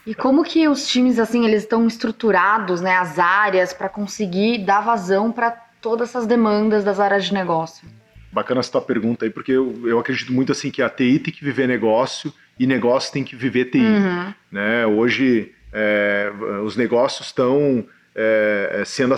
[0.04, 4.82] E como que os times assim eles estão estruturados, né, as áreas para conseguir dar
[4.82, 7.88] vazão para todas essas demandas das áreas de negócio?
[8.32, 11.32] Bacana essa tua pergunta aí, porque eu, eu acredito muito assim que a TI tem
[11.32, 13.80] que viver negócio e negócio tem que viver TI.
[13.80, 14.34] Uhum.
[14.52, 14.86] Né?
[14.86, 16.32] Hoje é,
[16.64, 19.16] os negócios estão é, sendo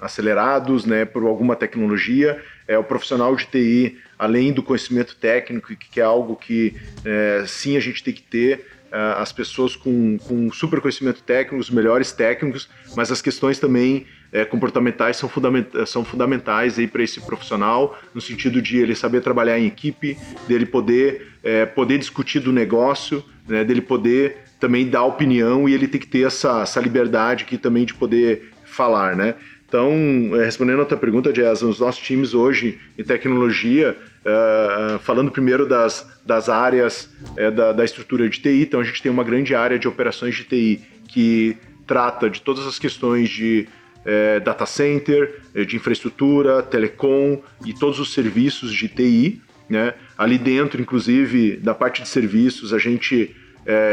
[0.00, 2.42] acelerados né, por alguma tecnologia.
[2.68, 7.76] É, o profissional de TI, além do conhecimento técnico, que é algo que é, sim
[7.76, 12.12] a gente tem que ter, é, as pessoas com, com super conhecimento técnico, os melhores
[12.12, 18.20] técnicos, mas as questões também é, comportamentais são, fundament, são fundamentais para esse profissional, no
[18.20, 23.64] sentido de ele saber trabalhar em equipe, dele poder, é, poder discutir do negócio, né,
[23.64, 27.84] dele poder também dar opinião e ele tem que ter essa, essa liberdade aqui também
[27.84, 29.34] de poder falar, né?
[29.66, 29.90] Então,
[30.34, 35.66] é, respondendo a tua pergunta, Jazz, os nossos times hoje em tecnologia, uh, falando primeiro
[35.66, 39.54] das, das áreas uh, da, da, estrutura de TI, então a gente tem uma grande
[39.54, 41.56] área de operações de TI que
[41.86, 48.12] trata de todas as questões de uh, data center, de infraestrutura, telecom e todos os
[48.12, 49.42] serviços de TI.
[49.68, 49.94] Né?
[50.18, 53.34] Ali dentro, inclusive, da parte de serviços, a gente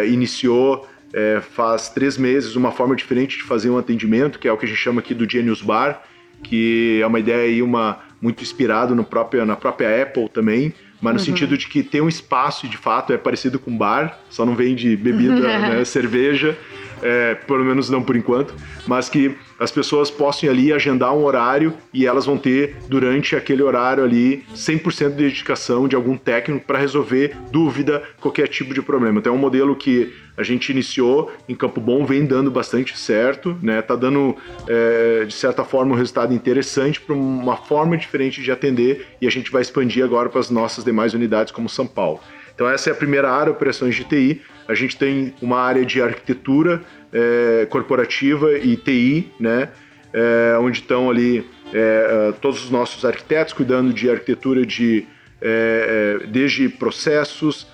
[0.07, 4.57] iniciou é, faz três meses uma forma diferente de fazer um atendimento, que é o
[4.57, 6.03] que a gente chama aqui do Genius Bar,
[6.43, 11.13] que é uma ideia aí uma, muito inspirado no próprio, na própria Apple também, mas
[11.13, 11.25] no uhum.
[11.25, 14.55] sentido de que tem um espaço e de fato é parecido com bar, só não
[14.55, 16.57] vende bebida, né, cerveja,
[17.01, 18.53] é, pelo menos não por enquanto,
[18.87, 23.61] mas que as pessoas possam ali agendar um horário e elas vão ter durante aquele
[23.61, 29.19] horário ali 100% de dedicação de algum técnico para resolver dúvida, qualquer tipo de problema.
[29.19, 33.57] Então é um modelo que a gente iniciou em Campo Bom, vem dando bastante certo,
[33.61, 33.81] né?
[33.81, 39.07] Tá dando é, de certa forma um resultado interessante para uma forma diferente de atender
[39.21, 42.21] e a gente vai expandir agora para as nossas demais unidades como São Paulo.
[42.59, 44.41] Então essa é a primeira área, operações de TI.
[44.67, 49.69] A gente tem uma área de arquitetura é, corporativa e TI, né?
[50.11, 55.07] É, onde estão ali é, é, todos os nossos arquitetos cuidando de arquitetura de
[55.41, 57.65] é, é, desde processos,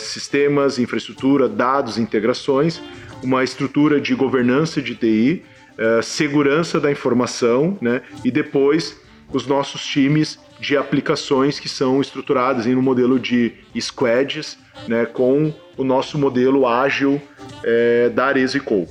[0.00, 2.82] sistemas, infraestrutura, dados, integrações,
[3.22, 5.44] uma estrutura de governança de TI,
[6.02, 8.02] segurança da informação, né?
[8.24, 9.00] E depois
[9.32, 15.52] os nossos times de aplicações que são estruturadas em um modelo de squads, né, com
[15.76, 17.20] o nosso modelo ágil
[17.64, 18.88] é, da Aresico.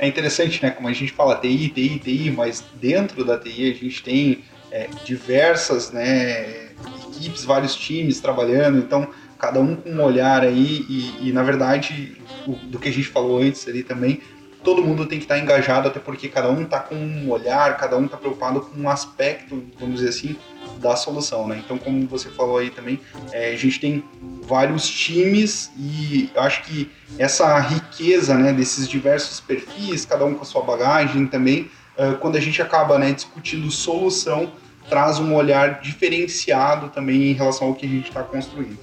[0.00, 3.74] É interessante, né, como a gente fala TI, TI, TI, mas dentro da TI a
[3.74, 6.70] gente tem é, diversas né,
[7.08, 12.16] equipes, vários times trabalhando, então cada um com um olhar aí e, e na verdade
[12.48, 14.20] o, do que a gente falou antes ali também,
[14.64, 17.96] todo mundo tem que estar engajado, até porque cada um está com um olhar, cada
[17.96, 20.36] um está preocupado com um aspecto, vamos dizer assim,
[20.78, 21.60] da solução, né?
[21.64, 23.00] Então, como você falou aí também,
[23.32, 24.04] é, a gente tem
[24.42, 30.44] vários times e acho que essa riqueza, né, desses diversos perfis, cada um com a
[30.44, 34.52] sua bagagem também, uh, quando a gente acaba, né, discutindo solução,
[34.88, 38.78] traz um olhar diferenciado também em relação ao que a gente está construindo.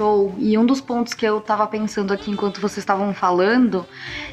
[0.00, 0.34] Show.
[0.38, 3.84] E um dos pontos que eu estava pensando aqui enquanto vocês estavam falando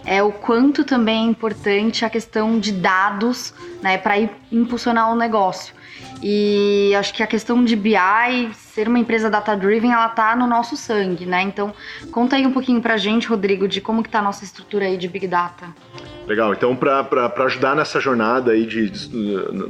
[0.06, 4.18] é o quanto também é importante a questão de dados, né, para
[4.50, 5.76] impulsionar o negócio.
[6.24, 10.78] E acho que a questão de BI, ser uma empresa data-driven, ela tá no nosso
[10.78, 11.42] sangue, né?
[11.42, 11.74] Então,
[12.12, 14.98] conta aí um pouquinho pra gente, Rodrigo, de como que tá a nossa estrutura aí
[14.98, 15.68] de Big Data.
[16.26, 19.08] Legal, então para ajudar nessa jornada aí de, de,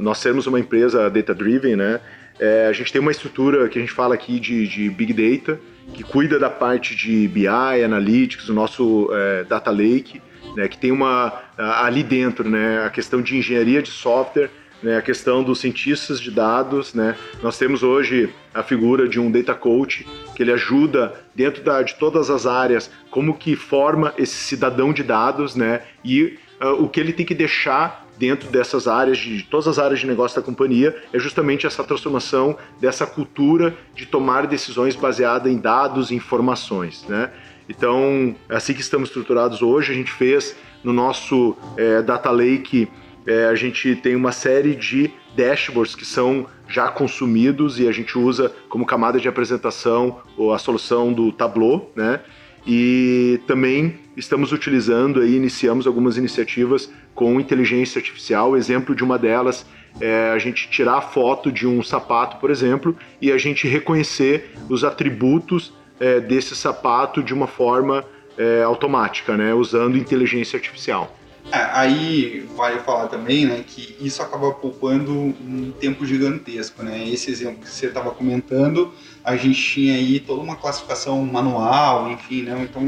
[0.00, 2.00] nós sermos uma empresa data-driven, né?
[2.38, 5.60] É, a gente tem uma estrutura que a gente fala aqui de, de Big Data,
[5.92, 10.20] que cuida da parte de BI, Analytics, o nosso é, Data Lake,
[10.56, 14.50] né, que tem uma ali dentro, né, a questão de engenharia de software,
[14.82, 17.16] né, a questão dos cientistas de dados, né?
[17.42, 21.96] Nós temos hoje a figura de um data coach que ele ajuda dentro da, de
[21.96, 25.82] todas as áreas como que forma esse cidadão de dados, né?
[26.04, 30.00] E uh, o que ele tem que deixar dentro dessas áreas, de todas as áreas
[30.00, 35.56] de negócio da companhia, é justamente essa transformação dessa cultura de tomar decisões baseada em
[35.56, 37.30] dados e informações, né?
[37.68, 42.88] Então, é assim que estamos estruturados hoje, a gente fez no nosso é, Data Lake
[43.28, 48.16] é, a gente tem uma série de dashboards que são já consumidos e a gente
[48.16, 50.20] usa como camada de apresentação
[50.54, 52.20] a solução do Tableau, né?
[52.66, 58.56] E também estamos utilizando e iniciamos algumas iniciativas com inteligência artificial.
[58.56, 59.64] Exemplo de uma delas
[60.00, 64.54] é a gente tirar a foto de um sapato, por exemplo, e a gente reconhecer
[64.68, 68.04] os atributos é, desse sapato de uma forma
[68.36, 69.52] é, automática, né?
[69.54, 71.16] Usando inteligência artificial.
[71.50, 77.08] É, aí vale falar também, né, que isso acaba poupando um tempo gigantesco, né?
[77.08, 78.92] Esse exemplo que você estava comentando,
[79.24, 82.68] a gente tinha aí toda uma classificação manual, enfim, né?
[82.68, 82.82] Então,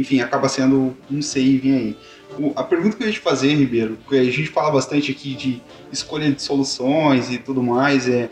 [0.00, 1.96] enfim, acaba sendo um saving aí.
[2.38, 5.34] O, a pergunta que eu ia te fazer, Ribeiro, porque a gente fala bastante aqui
[5.34, 8.28] de escolha de soluções e tudo mais, é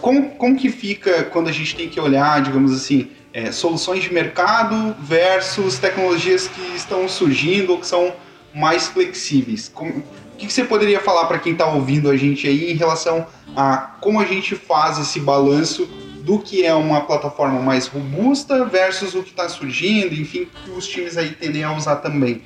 [0.00, 4.12] como, como que fica quando a gente tem que olhar, digamos assim, é, soluções de
[4.12, 8.12] mercado versus tecnologias que estão surgindo ou que são
[8.54, 9.68] mais flexíveis.
[9.68, 10.02] Como,
[10.34, 13.76] o que você poderia falar para quem está ouvindo a gente aí em relação a
[14.00, 15.88] como a gente faz esse balanço
[16.28, 20.86] do que é uma plataforma mais robusta versus o que está surgindo, enfim, que os
[20.86, 22.42] times aí tendem a usar também?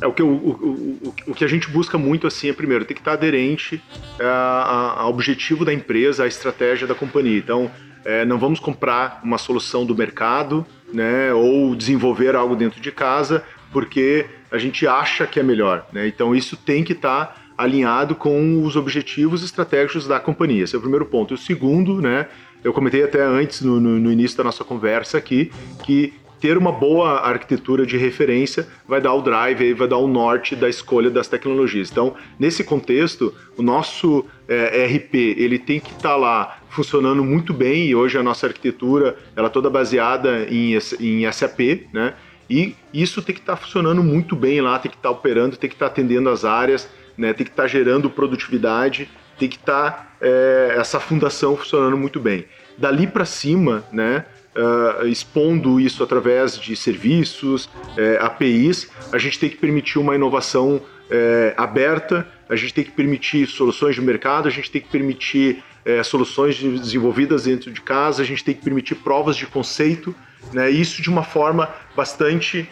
[0.00, 2.94] É, o, que, o, o, o, que a gente busca muito assim é, primeiro, tem
[2.94, 3.82] que estar aderente
[4.20, 7.36] é, ao objetivo da empresa, à estratégia da companhia.
[7.36, 7.68] Então,
[8.04, 13.42] é, não vamos comprar uma solução do mercado, né, ou desenvolver algo dentro de casa,
[13.72, 15.84] porque a gente acha que é melhor.
[15.92, 16.06] Né?
[16.06, 20.62] Então isso tem que estar tá alinhado com os objetivos estratégicos da companhia.
[20.62, 21.34] Esse é o primeiro ponto.
[21.34, 22.28] E o segundo, né,
[22.62, 25.50] eu comentei até antes no, no, no início da nossa conversa aqui,
[25.84, 30.54] que ter uma boa arquitetura de referência vai dar o drive, vai dar o norte
[30.54, 31.90] da escolha das tecnologias.
[31.90, 37.52] Então, nesse contexto, o nosso é, RP ele tem que estar tá lá funcionando muito
[37.52, 42.14] bem e hoje a nossa arquitetura ela é toda baseada em, em SAP, né?
[42.50, 45.56] E isso tem que estar tá funcionando muito bem lá, tem que estar tá operando,
[45.56, 49.48] tem que estar tá atendendo as áreas, né, tem que estar tá gerando produtividade, tem
[49.48, 52.44] que estar tá, é, essa fundação funcionando muito bem.
[52.76, 54.24] Dali para cima, né,
[54.58, 60.80] uh, expondo isso através de serviços, é, APIs, a gente tem que permitir uma inovação
[61.10, 65.62] é, aberta, a gente tem que permitir soluções de mercado, a gente tem que permitir
[65.84, 70.14] é, soluções desenvolvidas dentro de casa, a gente tem que permitir provas de conceito,
[70.52, 70.70] né?
[70.70, 72.68] Isso de uma forma bastante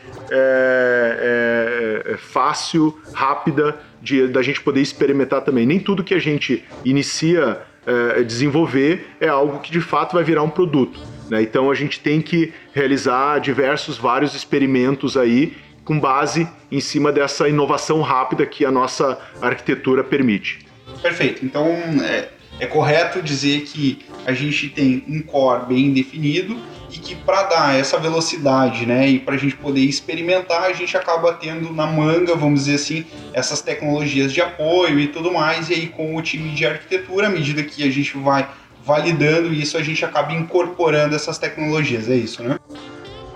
[2.19, 5.67] fácil, rápida, de, da gente poder experimentar também.
[5.67, 10.43] Nem tudo que a gente inicia é, desenvolver é algo que de fato vai virar
[10.43, 11.01] um produto.
[11.31, 11.43] Né?
[11.43, 17.49] Então a gente tem que realizar diversos, vários experimentos aí com base em cima dessa
[17.49, 20.59] inovação rápida que a nossa arquitetura permite.
[21.01, 21.45] Perfeito.
[21.45, 21.67] Então
[22.03, 22.29] é,
[22.59, 26.57] é correto dizer que a gente tem um core bem definido
[26.97, 30.97] e que para dar essa velocidade, né, e para a gente poder experimentar, a gente
[30.97, 33.05] acaba tendo na manga, vamos dizer assim,
[33.35, 37.31] essas tecnologias de apoio e tudo mais, e aí com o time de arquitetura, à
[37.31, 38.49] medida que a gente vai
[38.83, 42.59] validando isso, a gente acaba incorporando essas tecnologias, é isso, né?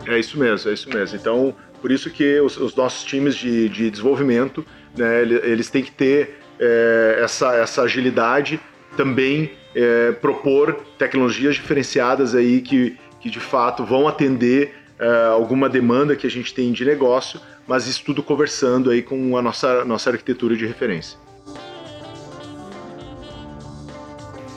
[0.06, 1.18] É isso mesmo, é isso mesmo.
[1.18, 4.64] Então, por isso que os, os nossos times de, de desenvolvimento,
[4.96, 8.60] né, eles têm que ter é, essa, essa agilidade,
[8.96, 16.16] também é, propor tecnologias diferenciadas aí que que de fato vão atender uh, alguma demanda
[16.16, 20.10] que a gente tem de negócio, mas isso tudo conversando aí com a nossa, nossa
[20.10, 21.18] arquitetura de referência.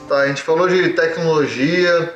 [0.08, 2.14] Tá, a gente falou de tecnologia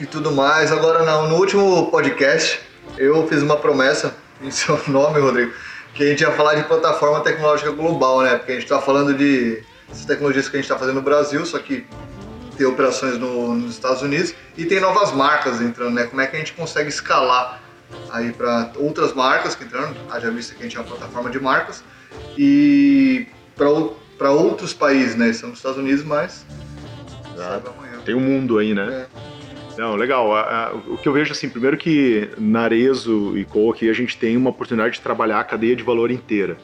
[0.00, 0.72] e tudo mais.
[0.72, 2.60] Agora, não, no último podcast,
[2.96, 5.52] eu fiz uma promessa em seu nome, Rodrigo,
[5.94, 8.36] que a gente ia falar de plataforma tecnológica global, né?
[8.36, 11.44] Porque a gente está falando de essas tecnologias que a gente está fazendo no Brasil,
[11.44, 11.86] só que
[12.60, 16.04] ter operações no, nos Estados Unidos e tem novas marcas entrando, né?
[16.04, 17.62] Como é que a gente consegue escalar
[18.10, 21.40] aí para outras marcas que entraram, haja vista que a gente é uma plataforma de
[21.40, 21.82] marcas
[22.36, 25.30] e para outros países, né?
[25.30, 26.44] Estamos nos Estados Unidos, mas
[28.04, 29.06] tem um mundo aí, né?
[29.16, 29.80] É.
[29.80, 30.28] Não, legal.
[30.86, 34.50] O que eu vejo assim, primeiro que na Arezo e aqui a gente tem uma
[34.50, 36.58] oportunidade de trabalhar a cadeia de valor inteira.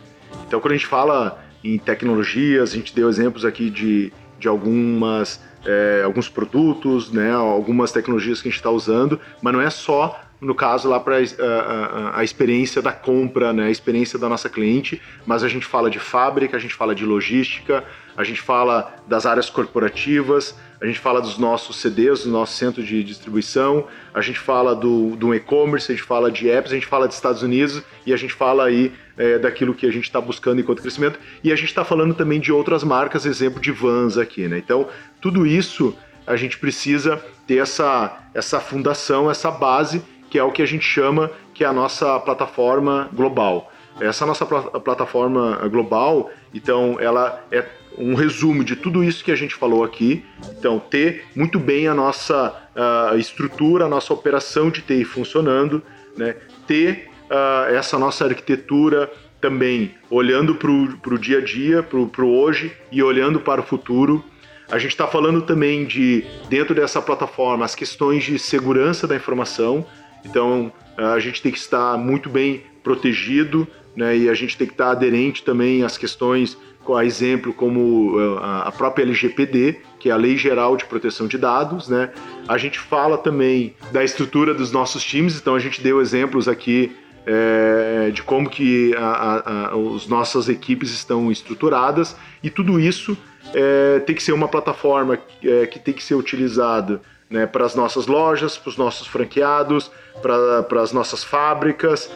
[0.47, 5.41] Então, quando a gente fala em tecnologias, a gente deu exemplos aqui de, de algumas
[5.67, 10.21] é, alguns produtos, né, algumas tecnologias que a gente está usando, mas não é só
[10.41, 14.49] no caso lá para a, a, a, experiência da compra, né, a experiência da nossa
[14.49, 17.83] cliente, mas a gente fala de fábrica, a gente fala de logística,
[18.17, 22.83] a gente fala das áreas corporativas, a gente fala dos nossos CDs, do nosso centro
[22.83, 26.87] de distribuição, a gente fala do, do e-commerce, a gente fala de apps, a gente
[26.87, 30.21] fala dos Estados Unidos e a gente fala aí é, daquilo que a gente está
[30.21, 34.19] buscando enquanto crescimento e a gente está falando também de outras marcas, exemplo de vans
[34.19, 34.59] aqui, né?
[34.59, 34.89] Então,
[35.21, 35.97] tudo isso
[36.27, 40.85] a gente precisa ter essa, essa fundação, essa base que é o que a gente
[40.85, 43.73] chama que é a nossa plataforma global.
[43.99, 47.65] Essa nossa pl plataforma global, então, ela é
[47.99, 50.25] um resumo de tudo isso que a gente falou aqui.
[50.59, 55.83] Então, ter muito bem a nossa uh, estrutura, a nossa operação de TI funcionando,
[56.17, 56.37] né?
[56.67, 62.73] ter uh, essa nossa arquitetura também olhando para o dia a dia, para o hoje
[62.91, 64.25] e olhando para o futuro.
[64.71, 69.87] A gente está falando também de, dentro dessa plataforma, as questões de segurança da informação.
[70.25, 74.17] Então, a gente tem que estar muito bem protegido, né?
[74.17, 76.59] E a gente tem que estar aderente também às questões,
[76.95, 81.89] a exemplo como a própria LGPD, que é a Lei Geral de Proteção de Dados,
[81.89, 82.11] né?
[82.47, 86.95] A gente fala também da estrutura dos nossos times, então a gente deu exemplos aqui
[87.27, 93.19] é, de como que as nossas equipes estão estruturadas e tudo isso
[93.53, 97.75] é, tem que ser uma plataforma é, que tem que ser utilizada né, para as
[97.75, 99.91] nossas lojas, para os nossos franqueados,
[100.23, 102.09] para as nossas fábricas,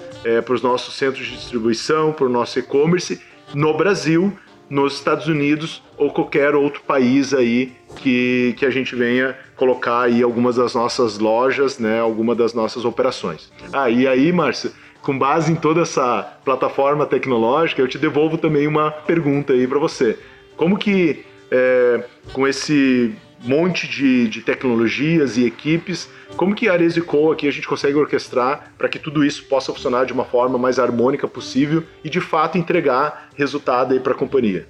[0.44, 3.20] para os nossos centros de distribuição, para o nosso e-commerce
[3.52, 4.32] no Brasil,
[4.70, 10.22] nos Estados Unidos ou qualquer outro país aí que, que a gente venha colocar aí
[10.22, 13.52] algumas das nossas lojas, né, alguma das nossas operações.
[13.72, 14.70] Ah, e aí, Márcia,
[15.02, 19.78] com base em toda essa plataforma tecnológica, eu te devolvo também uma pergunta aí para
[19.78, 20.16] você.
[20.56, 26.08] Como que é, com esse monte de, de tecnologias e equipes.
[26.36, 30.04] Como que a Aresico aqui a gente consegue orquestrar para que tudo isso possa funcionar
[30.04, 34.68] de uma forma mais harmônica possível e de fato entregar resultado aí para a companhia?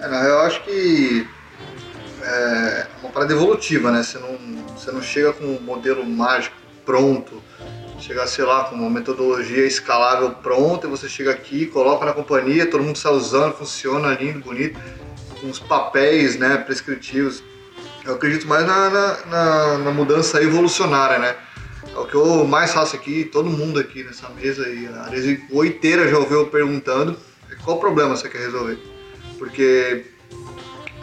[0.00, 1.26] É, eu acho que
[2.22, 4.02] é uma parada evolutiva, né?
[4.02, 4.38] Você não,
[4.76, 7.42] você não chega com um modelo mágico pronto,
[8.00, 12.66] chegar, sei lá, com uma metodologia escalável pronta, e você chega aqui, coloca na companhia,
[12.66, 14.78] todo mundo está usando, funciona lindo, bonito,
[15.40, 17.42] com os papéis né, prescritivos
[18.04, 21.36] eu acredito mais na, na, na, na mudança evolucionária, né?
[21.94, 25.66] É o que eu mais faço aqui, todo mundo aqui nessa mesa e a área
[25.66, 27.16] inteira já ouviu perguntando
[27.64, 28.78] qual problema você quer resolver.
[29.38, 30.06] Porque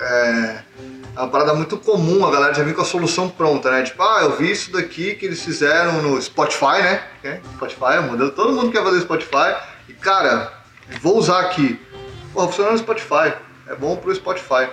[0.01, 0.63] é,
[1.15, 3.83] é uma parada muito comum, a galera já vem com a solução pronta, né?
[3.83, 6.81] Tipo, ah, eu vi isso daqui que eles fizeram no Spotify,
[7.23, 7.41] né?
[7.55, 9.55] Spotify é modelo, todo mundo quer fazer Spotify.
[9.87, 10.51] E cara,
[11.01, 11.79] vou usar aqui.
[12.33, 13.33] Pô, funciona no Spotify,
[13.67, 14.69] é bom pro Spotify.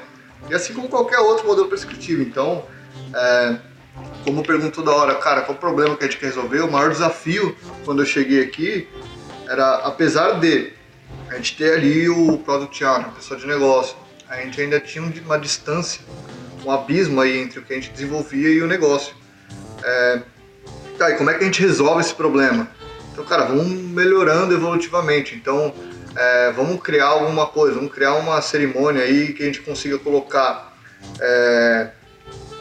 [0.48, 2.22] E assim como qualquer outro modelo prescritivo.
[2.22, 2.64] Então,
[3.14, 3.56] é,
[4.24, 6.60] como perguntou da hora, cara, qual o problema que a gente quer resolver?
[6.60, 8.88] O maior desafio quando eu cheguei aqui
[9.48, 10.72] era, apesar de
[11.28, 13.96] a gente ter ali o Product Owner, a pessoa de negócio,
[14.28, 16.00] a gente ainda tinha uma distância,
[16.64, 19.14] um abismo aí entre o que a gente desenvolvia e o negócio.
[19.82, 20.22] É,
[20.98, 22.68] tá, e como é que a gente resolve esse problema?
[23.12, 25.34] Então, cara, vamos melhorando evolutivamente.
[25.34, 25.74] Então,
[26.16, 30.76] é, vamos criar alguma coisa, vamos criar uma cerimônia aí que a gente consiga colocar
[31.20, 31.90] é,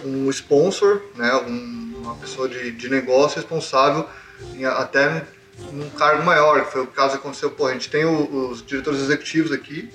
[0.06, 4.08] um sponsor, né, um, uma pessoa de, de negócio responsável
[4.56, 5.26] em, até
[5.72, 9.00] num cargo maior, foi o caso que aconteceu, pô, a gente tem o, os diretores
[9.00, 9.92] executivos aqui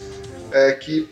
[0.52, 1.08] é, que,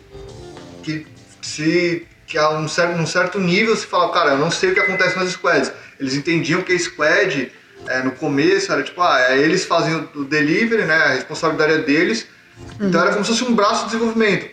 [0.83, 1.07] que
[1.43, 4.75] se que a um certo, num certo nível se fala, cara, eu não sei o
[4.75, 5.71] que acontece nas squads.
[6.01, 7.53] Eles entendiam que a squad
[7.87, 11.79] é, no começo era tipo, ah, é, eles fazem o delivery, né, a responsabilidade é
[11.79, 12.27] deles,
[12.81, 14.51] então era como se fosse um braço de desenvolvimento.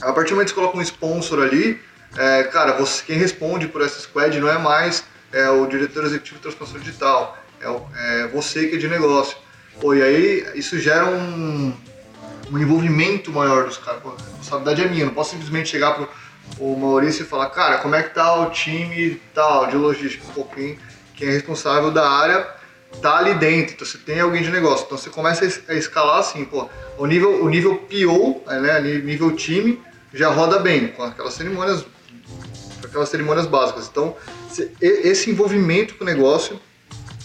[0.00, 1.80] A partir do momento que você coloca um sponsor ali,
[2.16, 6.36] é, cara, você, quem responde por essa squad não é mais é, o diretor executivo
[6.36, 9.36] de transformação digital, é, é, você que é de negócio.
[9.80, 11.74] Pô, e aí isso gera um,
[12.50, 14.02] um envolvimento maior dos caras.
[14.04, 16.08] a responsabilidade é minha, não posso simplesmente chegar pro
[16.58, 20.24] o Maurício e falar, cara, como é que tá o time tal, de logística?
[20.34, 20.78] Pô, quem,
[21.14, 22.46] quem é responsável da área
[23.00, 24.84] tá ali dentro, então você tem alguém de negócio.
[24.86, 26.68] Então você começa a escalar assim, pô,
[26.98, 29.80] o nível, o nível PO, né, nível time,
[30.12, 31.84] já roda bem, com aquelas cerimônias
[32.84, 33.88] aquelas cerimônias básicas.
[33.90, 34.14] Então,
[34.80, 36.60] esse envolvimento com o negócio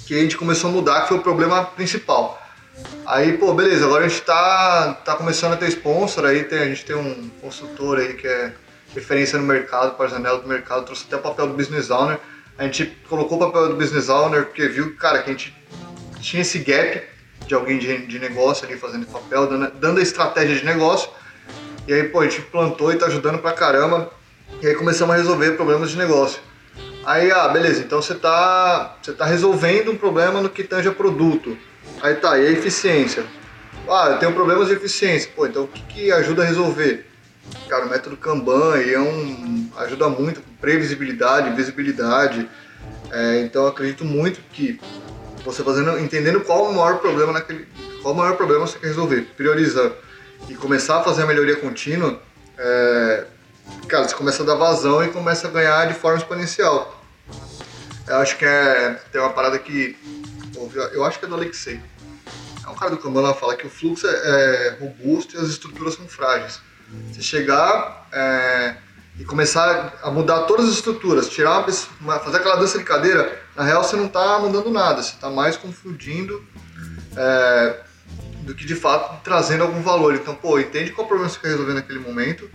[0.05, 2.41] que a gente começou a mudar, que foi o problema principal.
[3.05, 6.65] Aí, pô, beleza, agora a gente tá, tá começando a ter sponsor, aí tem, a
[6.65, 8.53] gente tem um consultor aí que é
[8.93, 12.19] referência no mercado, para janela do mercado, trouxe até o papel do business owner.
[12.57, 15.55] A gente colocou o papel do business owner porque viu, cara, que a gente
[16.19, 17.03] tinha esse gap
[17.45, 21.09] de alguém de, de negócio ali fazendo papel, dando, dando a estratégia de negócio.
[21.87, 24.11] E aí, pô, a gente plantou e tá ajudando pra caramba.
[24.61, 26.39] E aí começamos a resolver problemas de negócio.
[27.05, 30.91] Aí, ah, beleza, então você tá, você tá resolvendo um problema no que tange a
[30.91, 31.57] produto.
[32.01, 33.23] Aí tá, e a eficiência?
[33.87, 35.31] Ah, eu tenho problemas de eficiência.
[35.33, 37.05] Pô, então o que, que ajuda a resolver?
[37.67, 42.49] Cara, o método Kanban é um, ajuda muito com previsibilidade, visibilidade.
[43.11, 44.79] É, então acredito muito que
[45.43, 47.67] você fazendo, entendendo qual o maior problema naquele,
[48.01, 49.91] qual o maior problema você quer resolver, priorizar
[50.49, 52.21] e começar a fazer a melhoria contínua,
[52.57, 53.25] é,
[53.87, 57.01] cara, você começa a dar vazão e começa a ganhar de forma exponencial.
[58.07, 59.97] Eu acho que é, tem uma parada que,
[60.93, 61.81] eu acho que é do Alexei.
[62.65, 65.47] É um cara do Kanban lá fala que o fluxo é, é robusto e as
[65.47, 66.61] estruturas são frágeis.
[67.11, 68.75] Você chegar é,
[69.19, 71.65] e começar a mudar todas as estruturas, tirar
[71.99, 75.29] uma, fazer aquela dança de cadeira, na real você não está mudando nada, você está
[75.29, 76.45] mais confundindo
[77.15, 77.79] é,
[78.43, 80.15] do que de fato trazendo algum valor.
[80.15, 82.49] Então, pô, entende qual problema você quer resolver naquele momento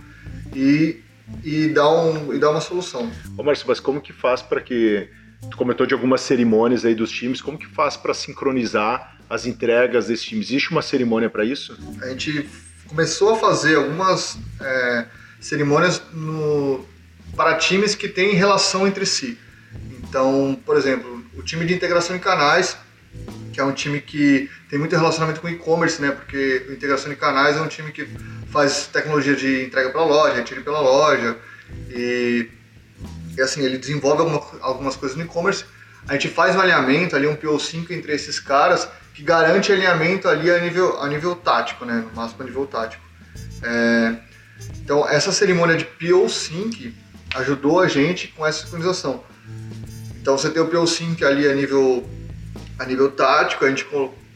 [0.55, 1.01] e,
[1.43, 3.11] e, dá, um, e dá uma solução.
[3.37, 5.09] Ô Márcio, mas como que faz para que.
[5.51, 10.07] Tu comentou de algumas cerimônias aí dos times, como que faz para sincronizar as entregas
[10.07, 10.47] desses times?
[10.47, 11.77] Existe uma cerimônia para isso?
[12.01, 12.49] A gente
[12.93, 15.05] começou a fazer algumas é,
[15.39, 16.85] cerimônias no,
[17.35, 19.37] para times que têm relação entre si.
[19.97, 22.77] Então, por exemplo, o time de integração em canais,
[23.51, 26.11] que é um time que tem muito relacionamento com e-commerce, né?
[26.11, 28.07] Porque o integração em canais é um time que
[28.51, 31.35] faz tecnologia de entrega pela loja, retire pela loja
[31.89, 32.47] e,
[33.35, 35.65] e assim ele desenvolve alguma, algumas coisas no e-commerce.
[36.07, 40.49] A gente faz um alinhamento ali, um PO5 entre esses caras que garante alinhamento ali
[40.49, 42.03] a nível, a nível tático, né?
[42.05, 43.03] No máximo a nível tático.
[43.61, 44.15] É,
[44.81, 46.93] então, essa cerimônia de PO Sync
[47.35, 49.23] ajudou a gente com essa sincronização.
[50.21, 52.07] Então, você tem o PO Sync ali a nível,
[52.79, 53.85] a nível tático, a gente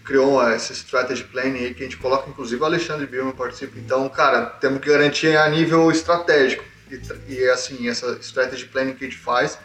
[0.03, 3.77] criou essa strategy planning aí que a gente coloca, inclusive o Alexandre Birman participa.
[3.77, 6.63] Então, cara, temos que garantir a nível estratégico.
[6.89, 9.57] E, e assim, essa strategy planning que a gente faz,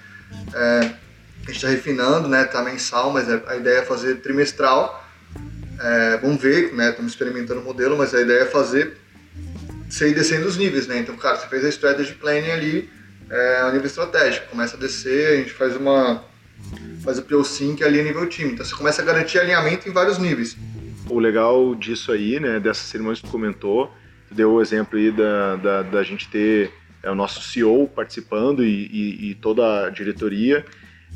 [0.54, 0.78] é,
[1.42, 2.44] a gente está refinando, né?
[2.44, 5.01] Tá mensal, mas a ideia é fazer trimestral
[5.82, 6.90] é, vamos ver, né?
[6.90, 8.96] Estamos experimentando o modelo, mas a ideia é fazer
[9.88, 10.98] você ir descendo os níveis, né?
[10.98, 12.90] Então, cara, você fez a strategy planning ali
[13.28, 16.24] é, nível estratégico, começa a descer, a gente faz uma
[17.02, 18.52] faz o PO Sync ali a nível time.
[18.52, 20.56] Então você começa a garantir alinhamento em vários níveis.
[21.08, 23.92] O legal disso aí, né, dessas cerimônias que tu comentou,
[24.28, 26.72] tu deu o exemplo aí da, da, da gente ter
[27.02, 30.64] é, o nosso CEO participando e, e, e toda a diretoria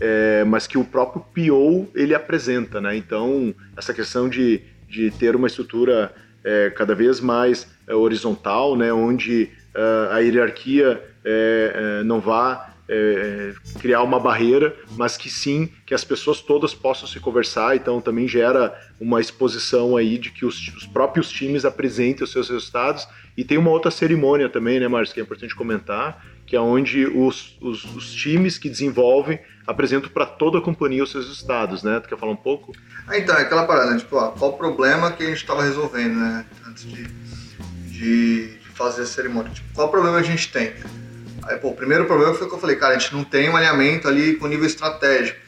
[0.01, 2.97] é, mas que o próprio PO ele apresenta, né?
[2.97, 8.92] Então essa questão de, de ter uma estrutura é, cada vez mais é, horizontal, né?
[8.92, 15.68] Onde uh, a hierarquia é, é, não vá é, criar uma barreira, mas que sim
[15.84, 17.74] que as pessoas todas possam se conversar.
[17.74, 22.49] Então também gera uma exposição aí de que os, os próprios times apresentem os seus
[22.49, 23.09] resultados.
[23.36, 27.07] E tem uma outra cerimônia também, né, Márcio, que é importante comentar, que é onde
[27.07, 31.99] os, os, os times que desenvolvem apresentam para toda a companhia os seus estados, né?
[31.99, 32.72] Tu quer falar um pouco?
[33.09, 33.99] Ah, então, é aquela parada, né?
[33.99, 36.47] tipo, ó, qual o problema que a gente estava resolvendo, né?
[36.68, 37.03] Antes de,
[37.88, 39.51] de, de, fazer a cerimônia.
[39.53, 40.72] Tipo, qual problema a gente tem?
[41.42, 43.57] Aí, pô, o primeiro problema foi que eu falei, cara, a gente não tem um
[43.57, 45.38] alinhamento ali com nível estratégico.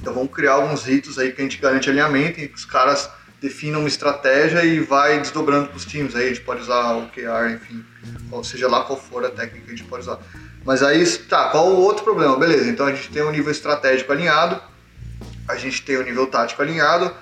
[0.00, 3.10] Então vamos criar alguns ritos aí que a gente garante alinhamento e que os caras
[3.42, 6.14] definam uma estratégia e vai desdobrando para os times.
[6.14, 7.84] Aí a gente pode usar o QR, enfim,
[8.30, 10.18] ou seja lá qual for a técnica que a gente pode usar.
[10.64, 12.36] Mas aí, tá, qual o outro problema?
[12.38, 14.62] Beleza, então a gente tem um nível estratégico alinhado,
[15.48, 17.12] a gente tem um nível tático alinhado,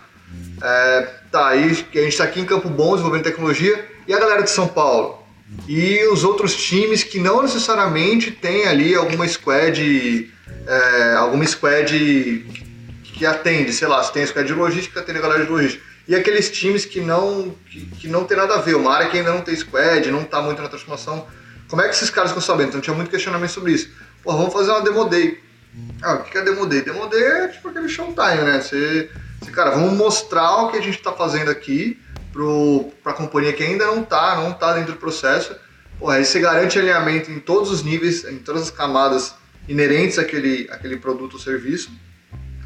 [0.62, 4.42] é, tá, aí a gente está aqui em Campo Bom desenvolvendo tecnologia, e a galera
[4.42, 5.18] de São Paulo?
[5.66, 10.30] E os outros times que não necessariamente tem ali alguma squad,
[10.66, 12.46] é, alguma squad
[13.02, 16.14] que, atende, sei lá, se tem squad de logística, atende a galera de logística e
[16.16, 19.32] aqueles times que não, que, que, não tem nada a ver, uma área que ainda
[19.32, 21.24] não tem squad, não está muito na transformação.
[21.68, 22.70] Como é que esses caras ficam sabendo?
[22.70, 23.92] Então tinha muito questionamento sobre isso.
[24.20, 25.38] Pô, vamos fazer uma demo day.
[26.02, 26.82] Ah, o que é demo day?
[26.82, 28.60] Demo day é tipo aquele showtime, né?
[28.60, 29.08] Você,
[29.40, 31.96] você cara, vamos mostrar o que a gente está fazendo aqui
[33.04, 35.54] para a companhia que ainda não está, não está dentro do processo.
[35.96, 39.32] Pô, aí você garante alinhamento em todos os níveis, em todas as camadas
[39.68, 41.88] inerentes àquele, àquele produto ou serviço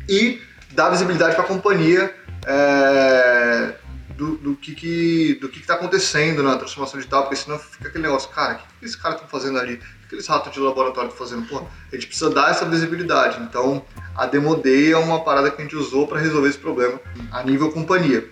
[0.08, 0.40] e
[0.70, 3.74] dá visibilidade para a companhia é,
[4.16, 8.04] do, do que que do que está acontecendo na transformação digital, porque senão fica aquele
[8.04, 9.74] negócio, cara, o que, que esses caras estão fazendo ali?
[9.74, 11.46] O que aqueles ratos de laboratório estão fazendo?
[11.48, 13.40] Pô, a gente precisa dar essa visibilidade.
[13.42, 13.84] Então,
[14.16, 17.00] a Demo Day é uma parada que a gente usou para resolver esse problema
[17.32, 18.24] a nível companhia.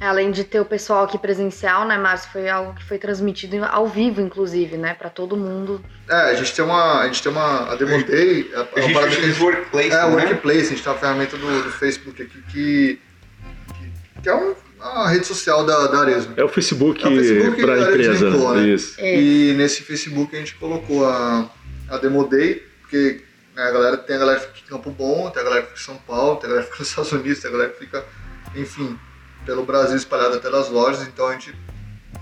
[0.00, 2.30] Além de ter o pessoal aqui presencial, né, Márcio?
[2.32, 4.94] Foi algo que foi transmitido ao vivo, inclusive, né?
[4.94, 5.84] Para todo mundo.
[6.08, 7.00] É, a gente tem uma.
[7.00, 7.70] A gente tem uma.
[7.70, 8.50] A Demo Day.
[8.54, 10.24] É, A gente a fez gente- workplace, É, o né?
[10.24, 13.00] Workplace, a gente tem uma ferramenta do, do Facebook aqui que.
[14.22, 16.34] Que, é um- uma rede social da, da Aresmo.
[16.36, 18.28] É o Facebook, É o Facebook para de empresa.
[18.28, 18.68] Lisboa, né?
[18.68, 18.94] Isso.
[18.98, 19.20] É.
[19.20, 21.50] E nesse Facebook a gente colocou a,
[21.90, 23.22] a Demo Day, porque
[23.54, 25.68] né, a galera, tem a galera que fica em Campo Bom, tem a galera que
[25.68, 27.70] fica em São Paulo, tem a galera que fica nos Estados Unidos, tem a galera
[27.72, 28.04] que fica,
[28.56, 28.98] enfim,
[29.44, 31.06] pelo Brasil espalhada até nas lojas.
[31.06, 31.54] Então a gente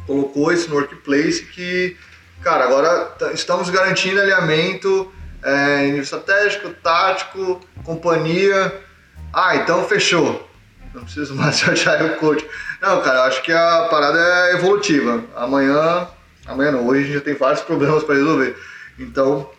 [0.07, 1.97] colocou esse no Workplace que,
[2.43, 5.13] cara, agora tá- estamos garantindo alinhamento
[5.45, 8.75] é, em nível estratégico, tático, companhia.
[9.33, 10.48] Ah, então fechou.
[10.95, 12.45] Não preciso mais de Agile Coach.
[12.81, 15.23] Não, cara, eu acho que a parada é evolutiva.
[15.37, 16.07] Amanhã,
[16.47, 18.57] amanhã não, hoje a gente já tem vários problemas para resolver.
[18.99, 19.51] Então,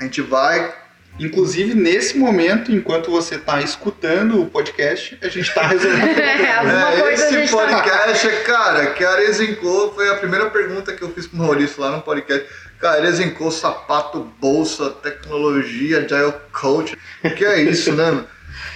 [0.00, 0.72] a gente vai.
[1.18, 6.08] Inclusive, nesse momento, enquanto você está escutando o podcast, a gente está resolvendo.
[6.18, 7.56] É, alguma É, coisa a esse gente tá...
[7.56, 11.80] podcast, é, cara, que a Arezenco foi a primeira pergunta que eu fiz pro Maurício
[11.80, 12.44] lá no podcast.
[12.80, 16.98] Cara, Arezenco, sapato, bolsa, tecnologia, Agile Coach.
[17.22, 18.10] O que é isso, né?
[18.10, 18.24] meu?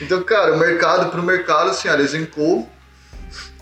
[0.01, 2.69] Então, cara, o mercado pro mercado, assim, a Arezenco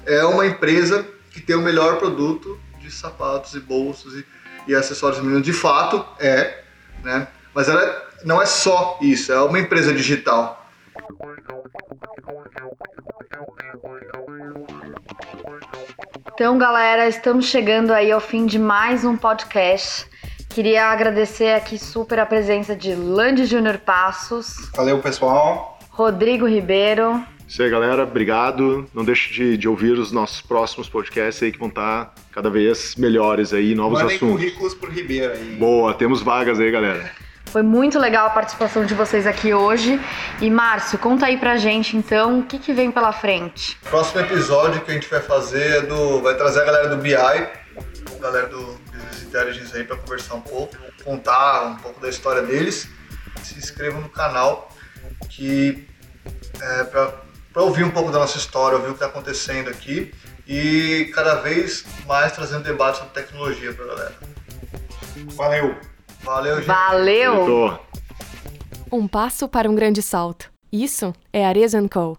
[0.05, 4.27] é uma empresa que tem o melhor produto de sapatos e bolsas e,
[4.69, 5.45] e acessórios femininos.
[5.45, 6.63] De fato, é,
[7.03, 7.27] né?
[7.55, 10.67] Mas ela não é só isso, é uma empresa digital.
[16.35, 20.07] Então, galera, estamos chegando aí ao fim de mais um podcast.
[20.51, 25.76] Queria agradecer aqui super a presença de Lande Júnior Passos, Valeu, pessoal.
[25.97, 28.03] Rodrigo Ribeiro, Isso aí, galera.
[28.03, 28.87] Obrigado.
[28.93, 32.95] Não deixe de, de ouvir os nossos próximos podcasts aí que vão estar cada vez
[32.97, 34.37] melhores aí, novos Mandem assuntos.
[34.37, 35.57] currículos pro Ribeiro aí.
[35.59, 37.11] Boa, temos vagas aí, galera.
[37.47, 39.99] Foi muito legal a participação de vocês aqui hoje.
[40.43, 43.79] E Márcio, conta aí pra gente então o que, que vem pela frente.
[43.89, 46.21] Próximo episódio que a gente vai fazer é do.
[46.21, 47.49] Vai trazer a galera do BI, a
[48.21, 48.59] galera do
[48.93, 52.87] Business Intelligence aí para conversar um pouco, contar um pouco da história deles.
[53.43, 54.71] Se inscrevam no canal
[55.29, 55.87] que
[56.61, 60.13] é, para ouvir um pouco da nossa história, ouvir o que está acontecendo aqui
[60.47, 64.15] e cada vez mais trazendo debate sobre tecnologia para galera.
[65.35, 65.77] Valeu.
[66.23, 66.67] Valeu, gente.
[66.67, 67.79] Valeu!
[68.91, 70.51] Um passo para um grande salto.
[70.73, 72.19] Isso é Arezzo Co.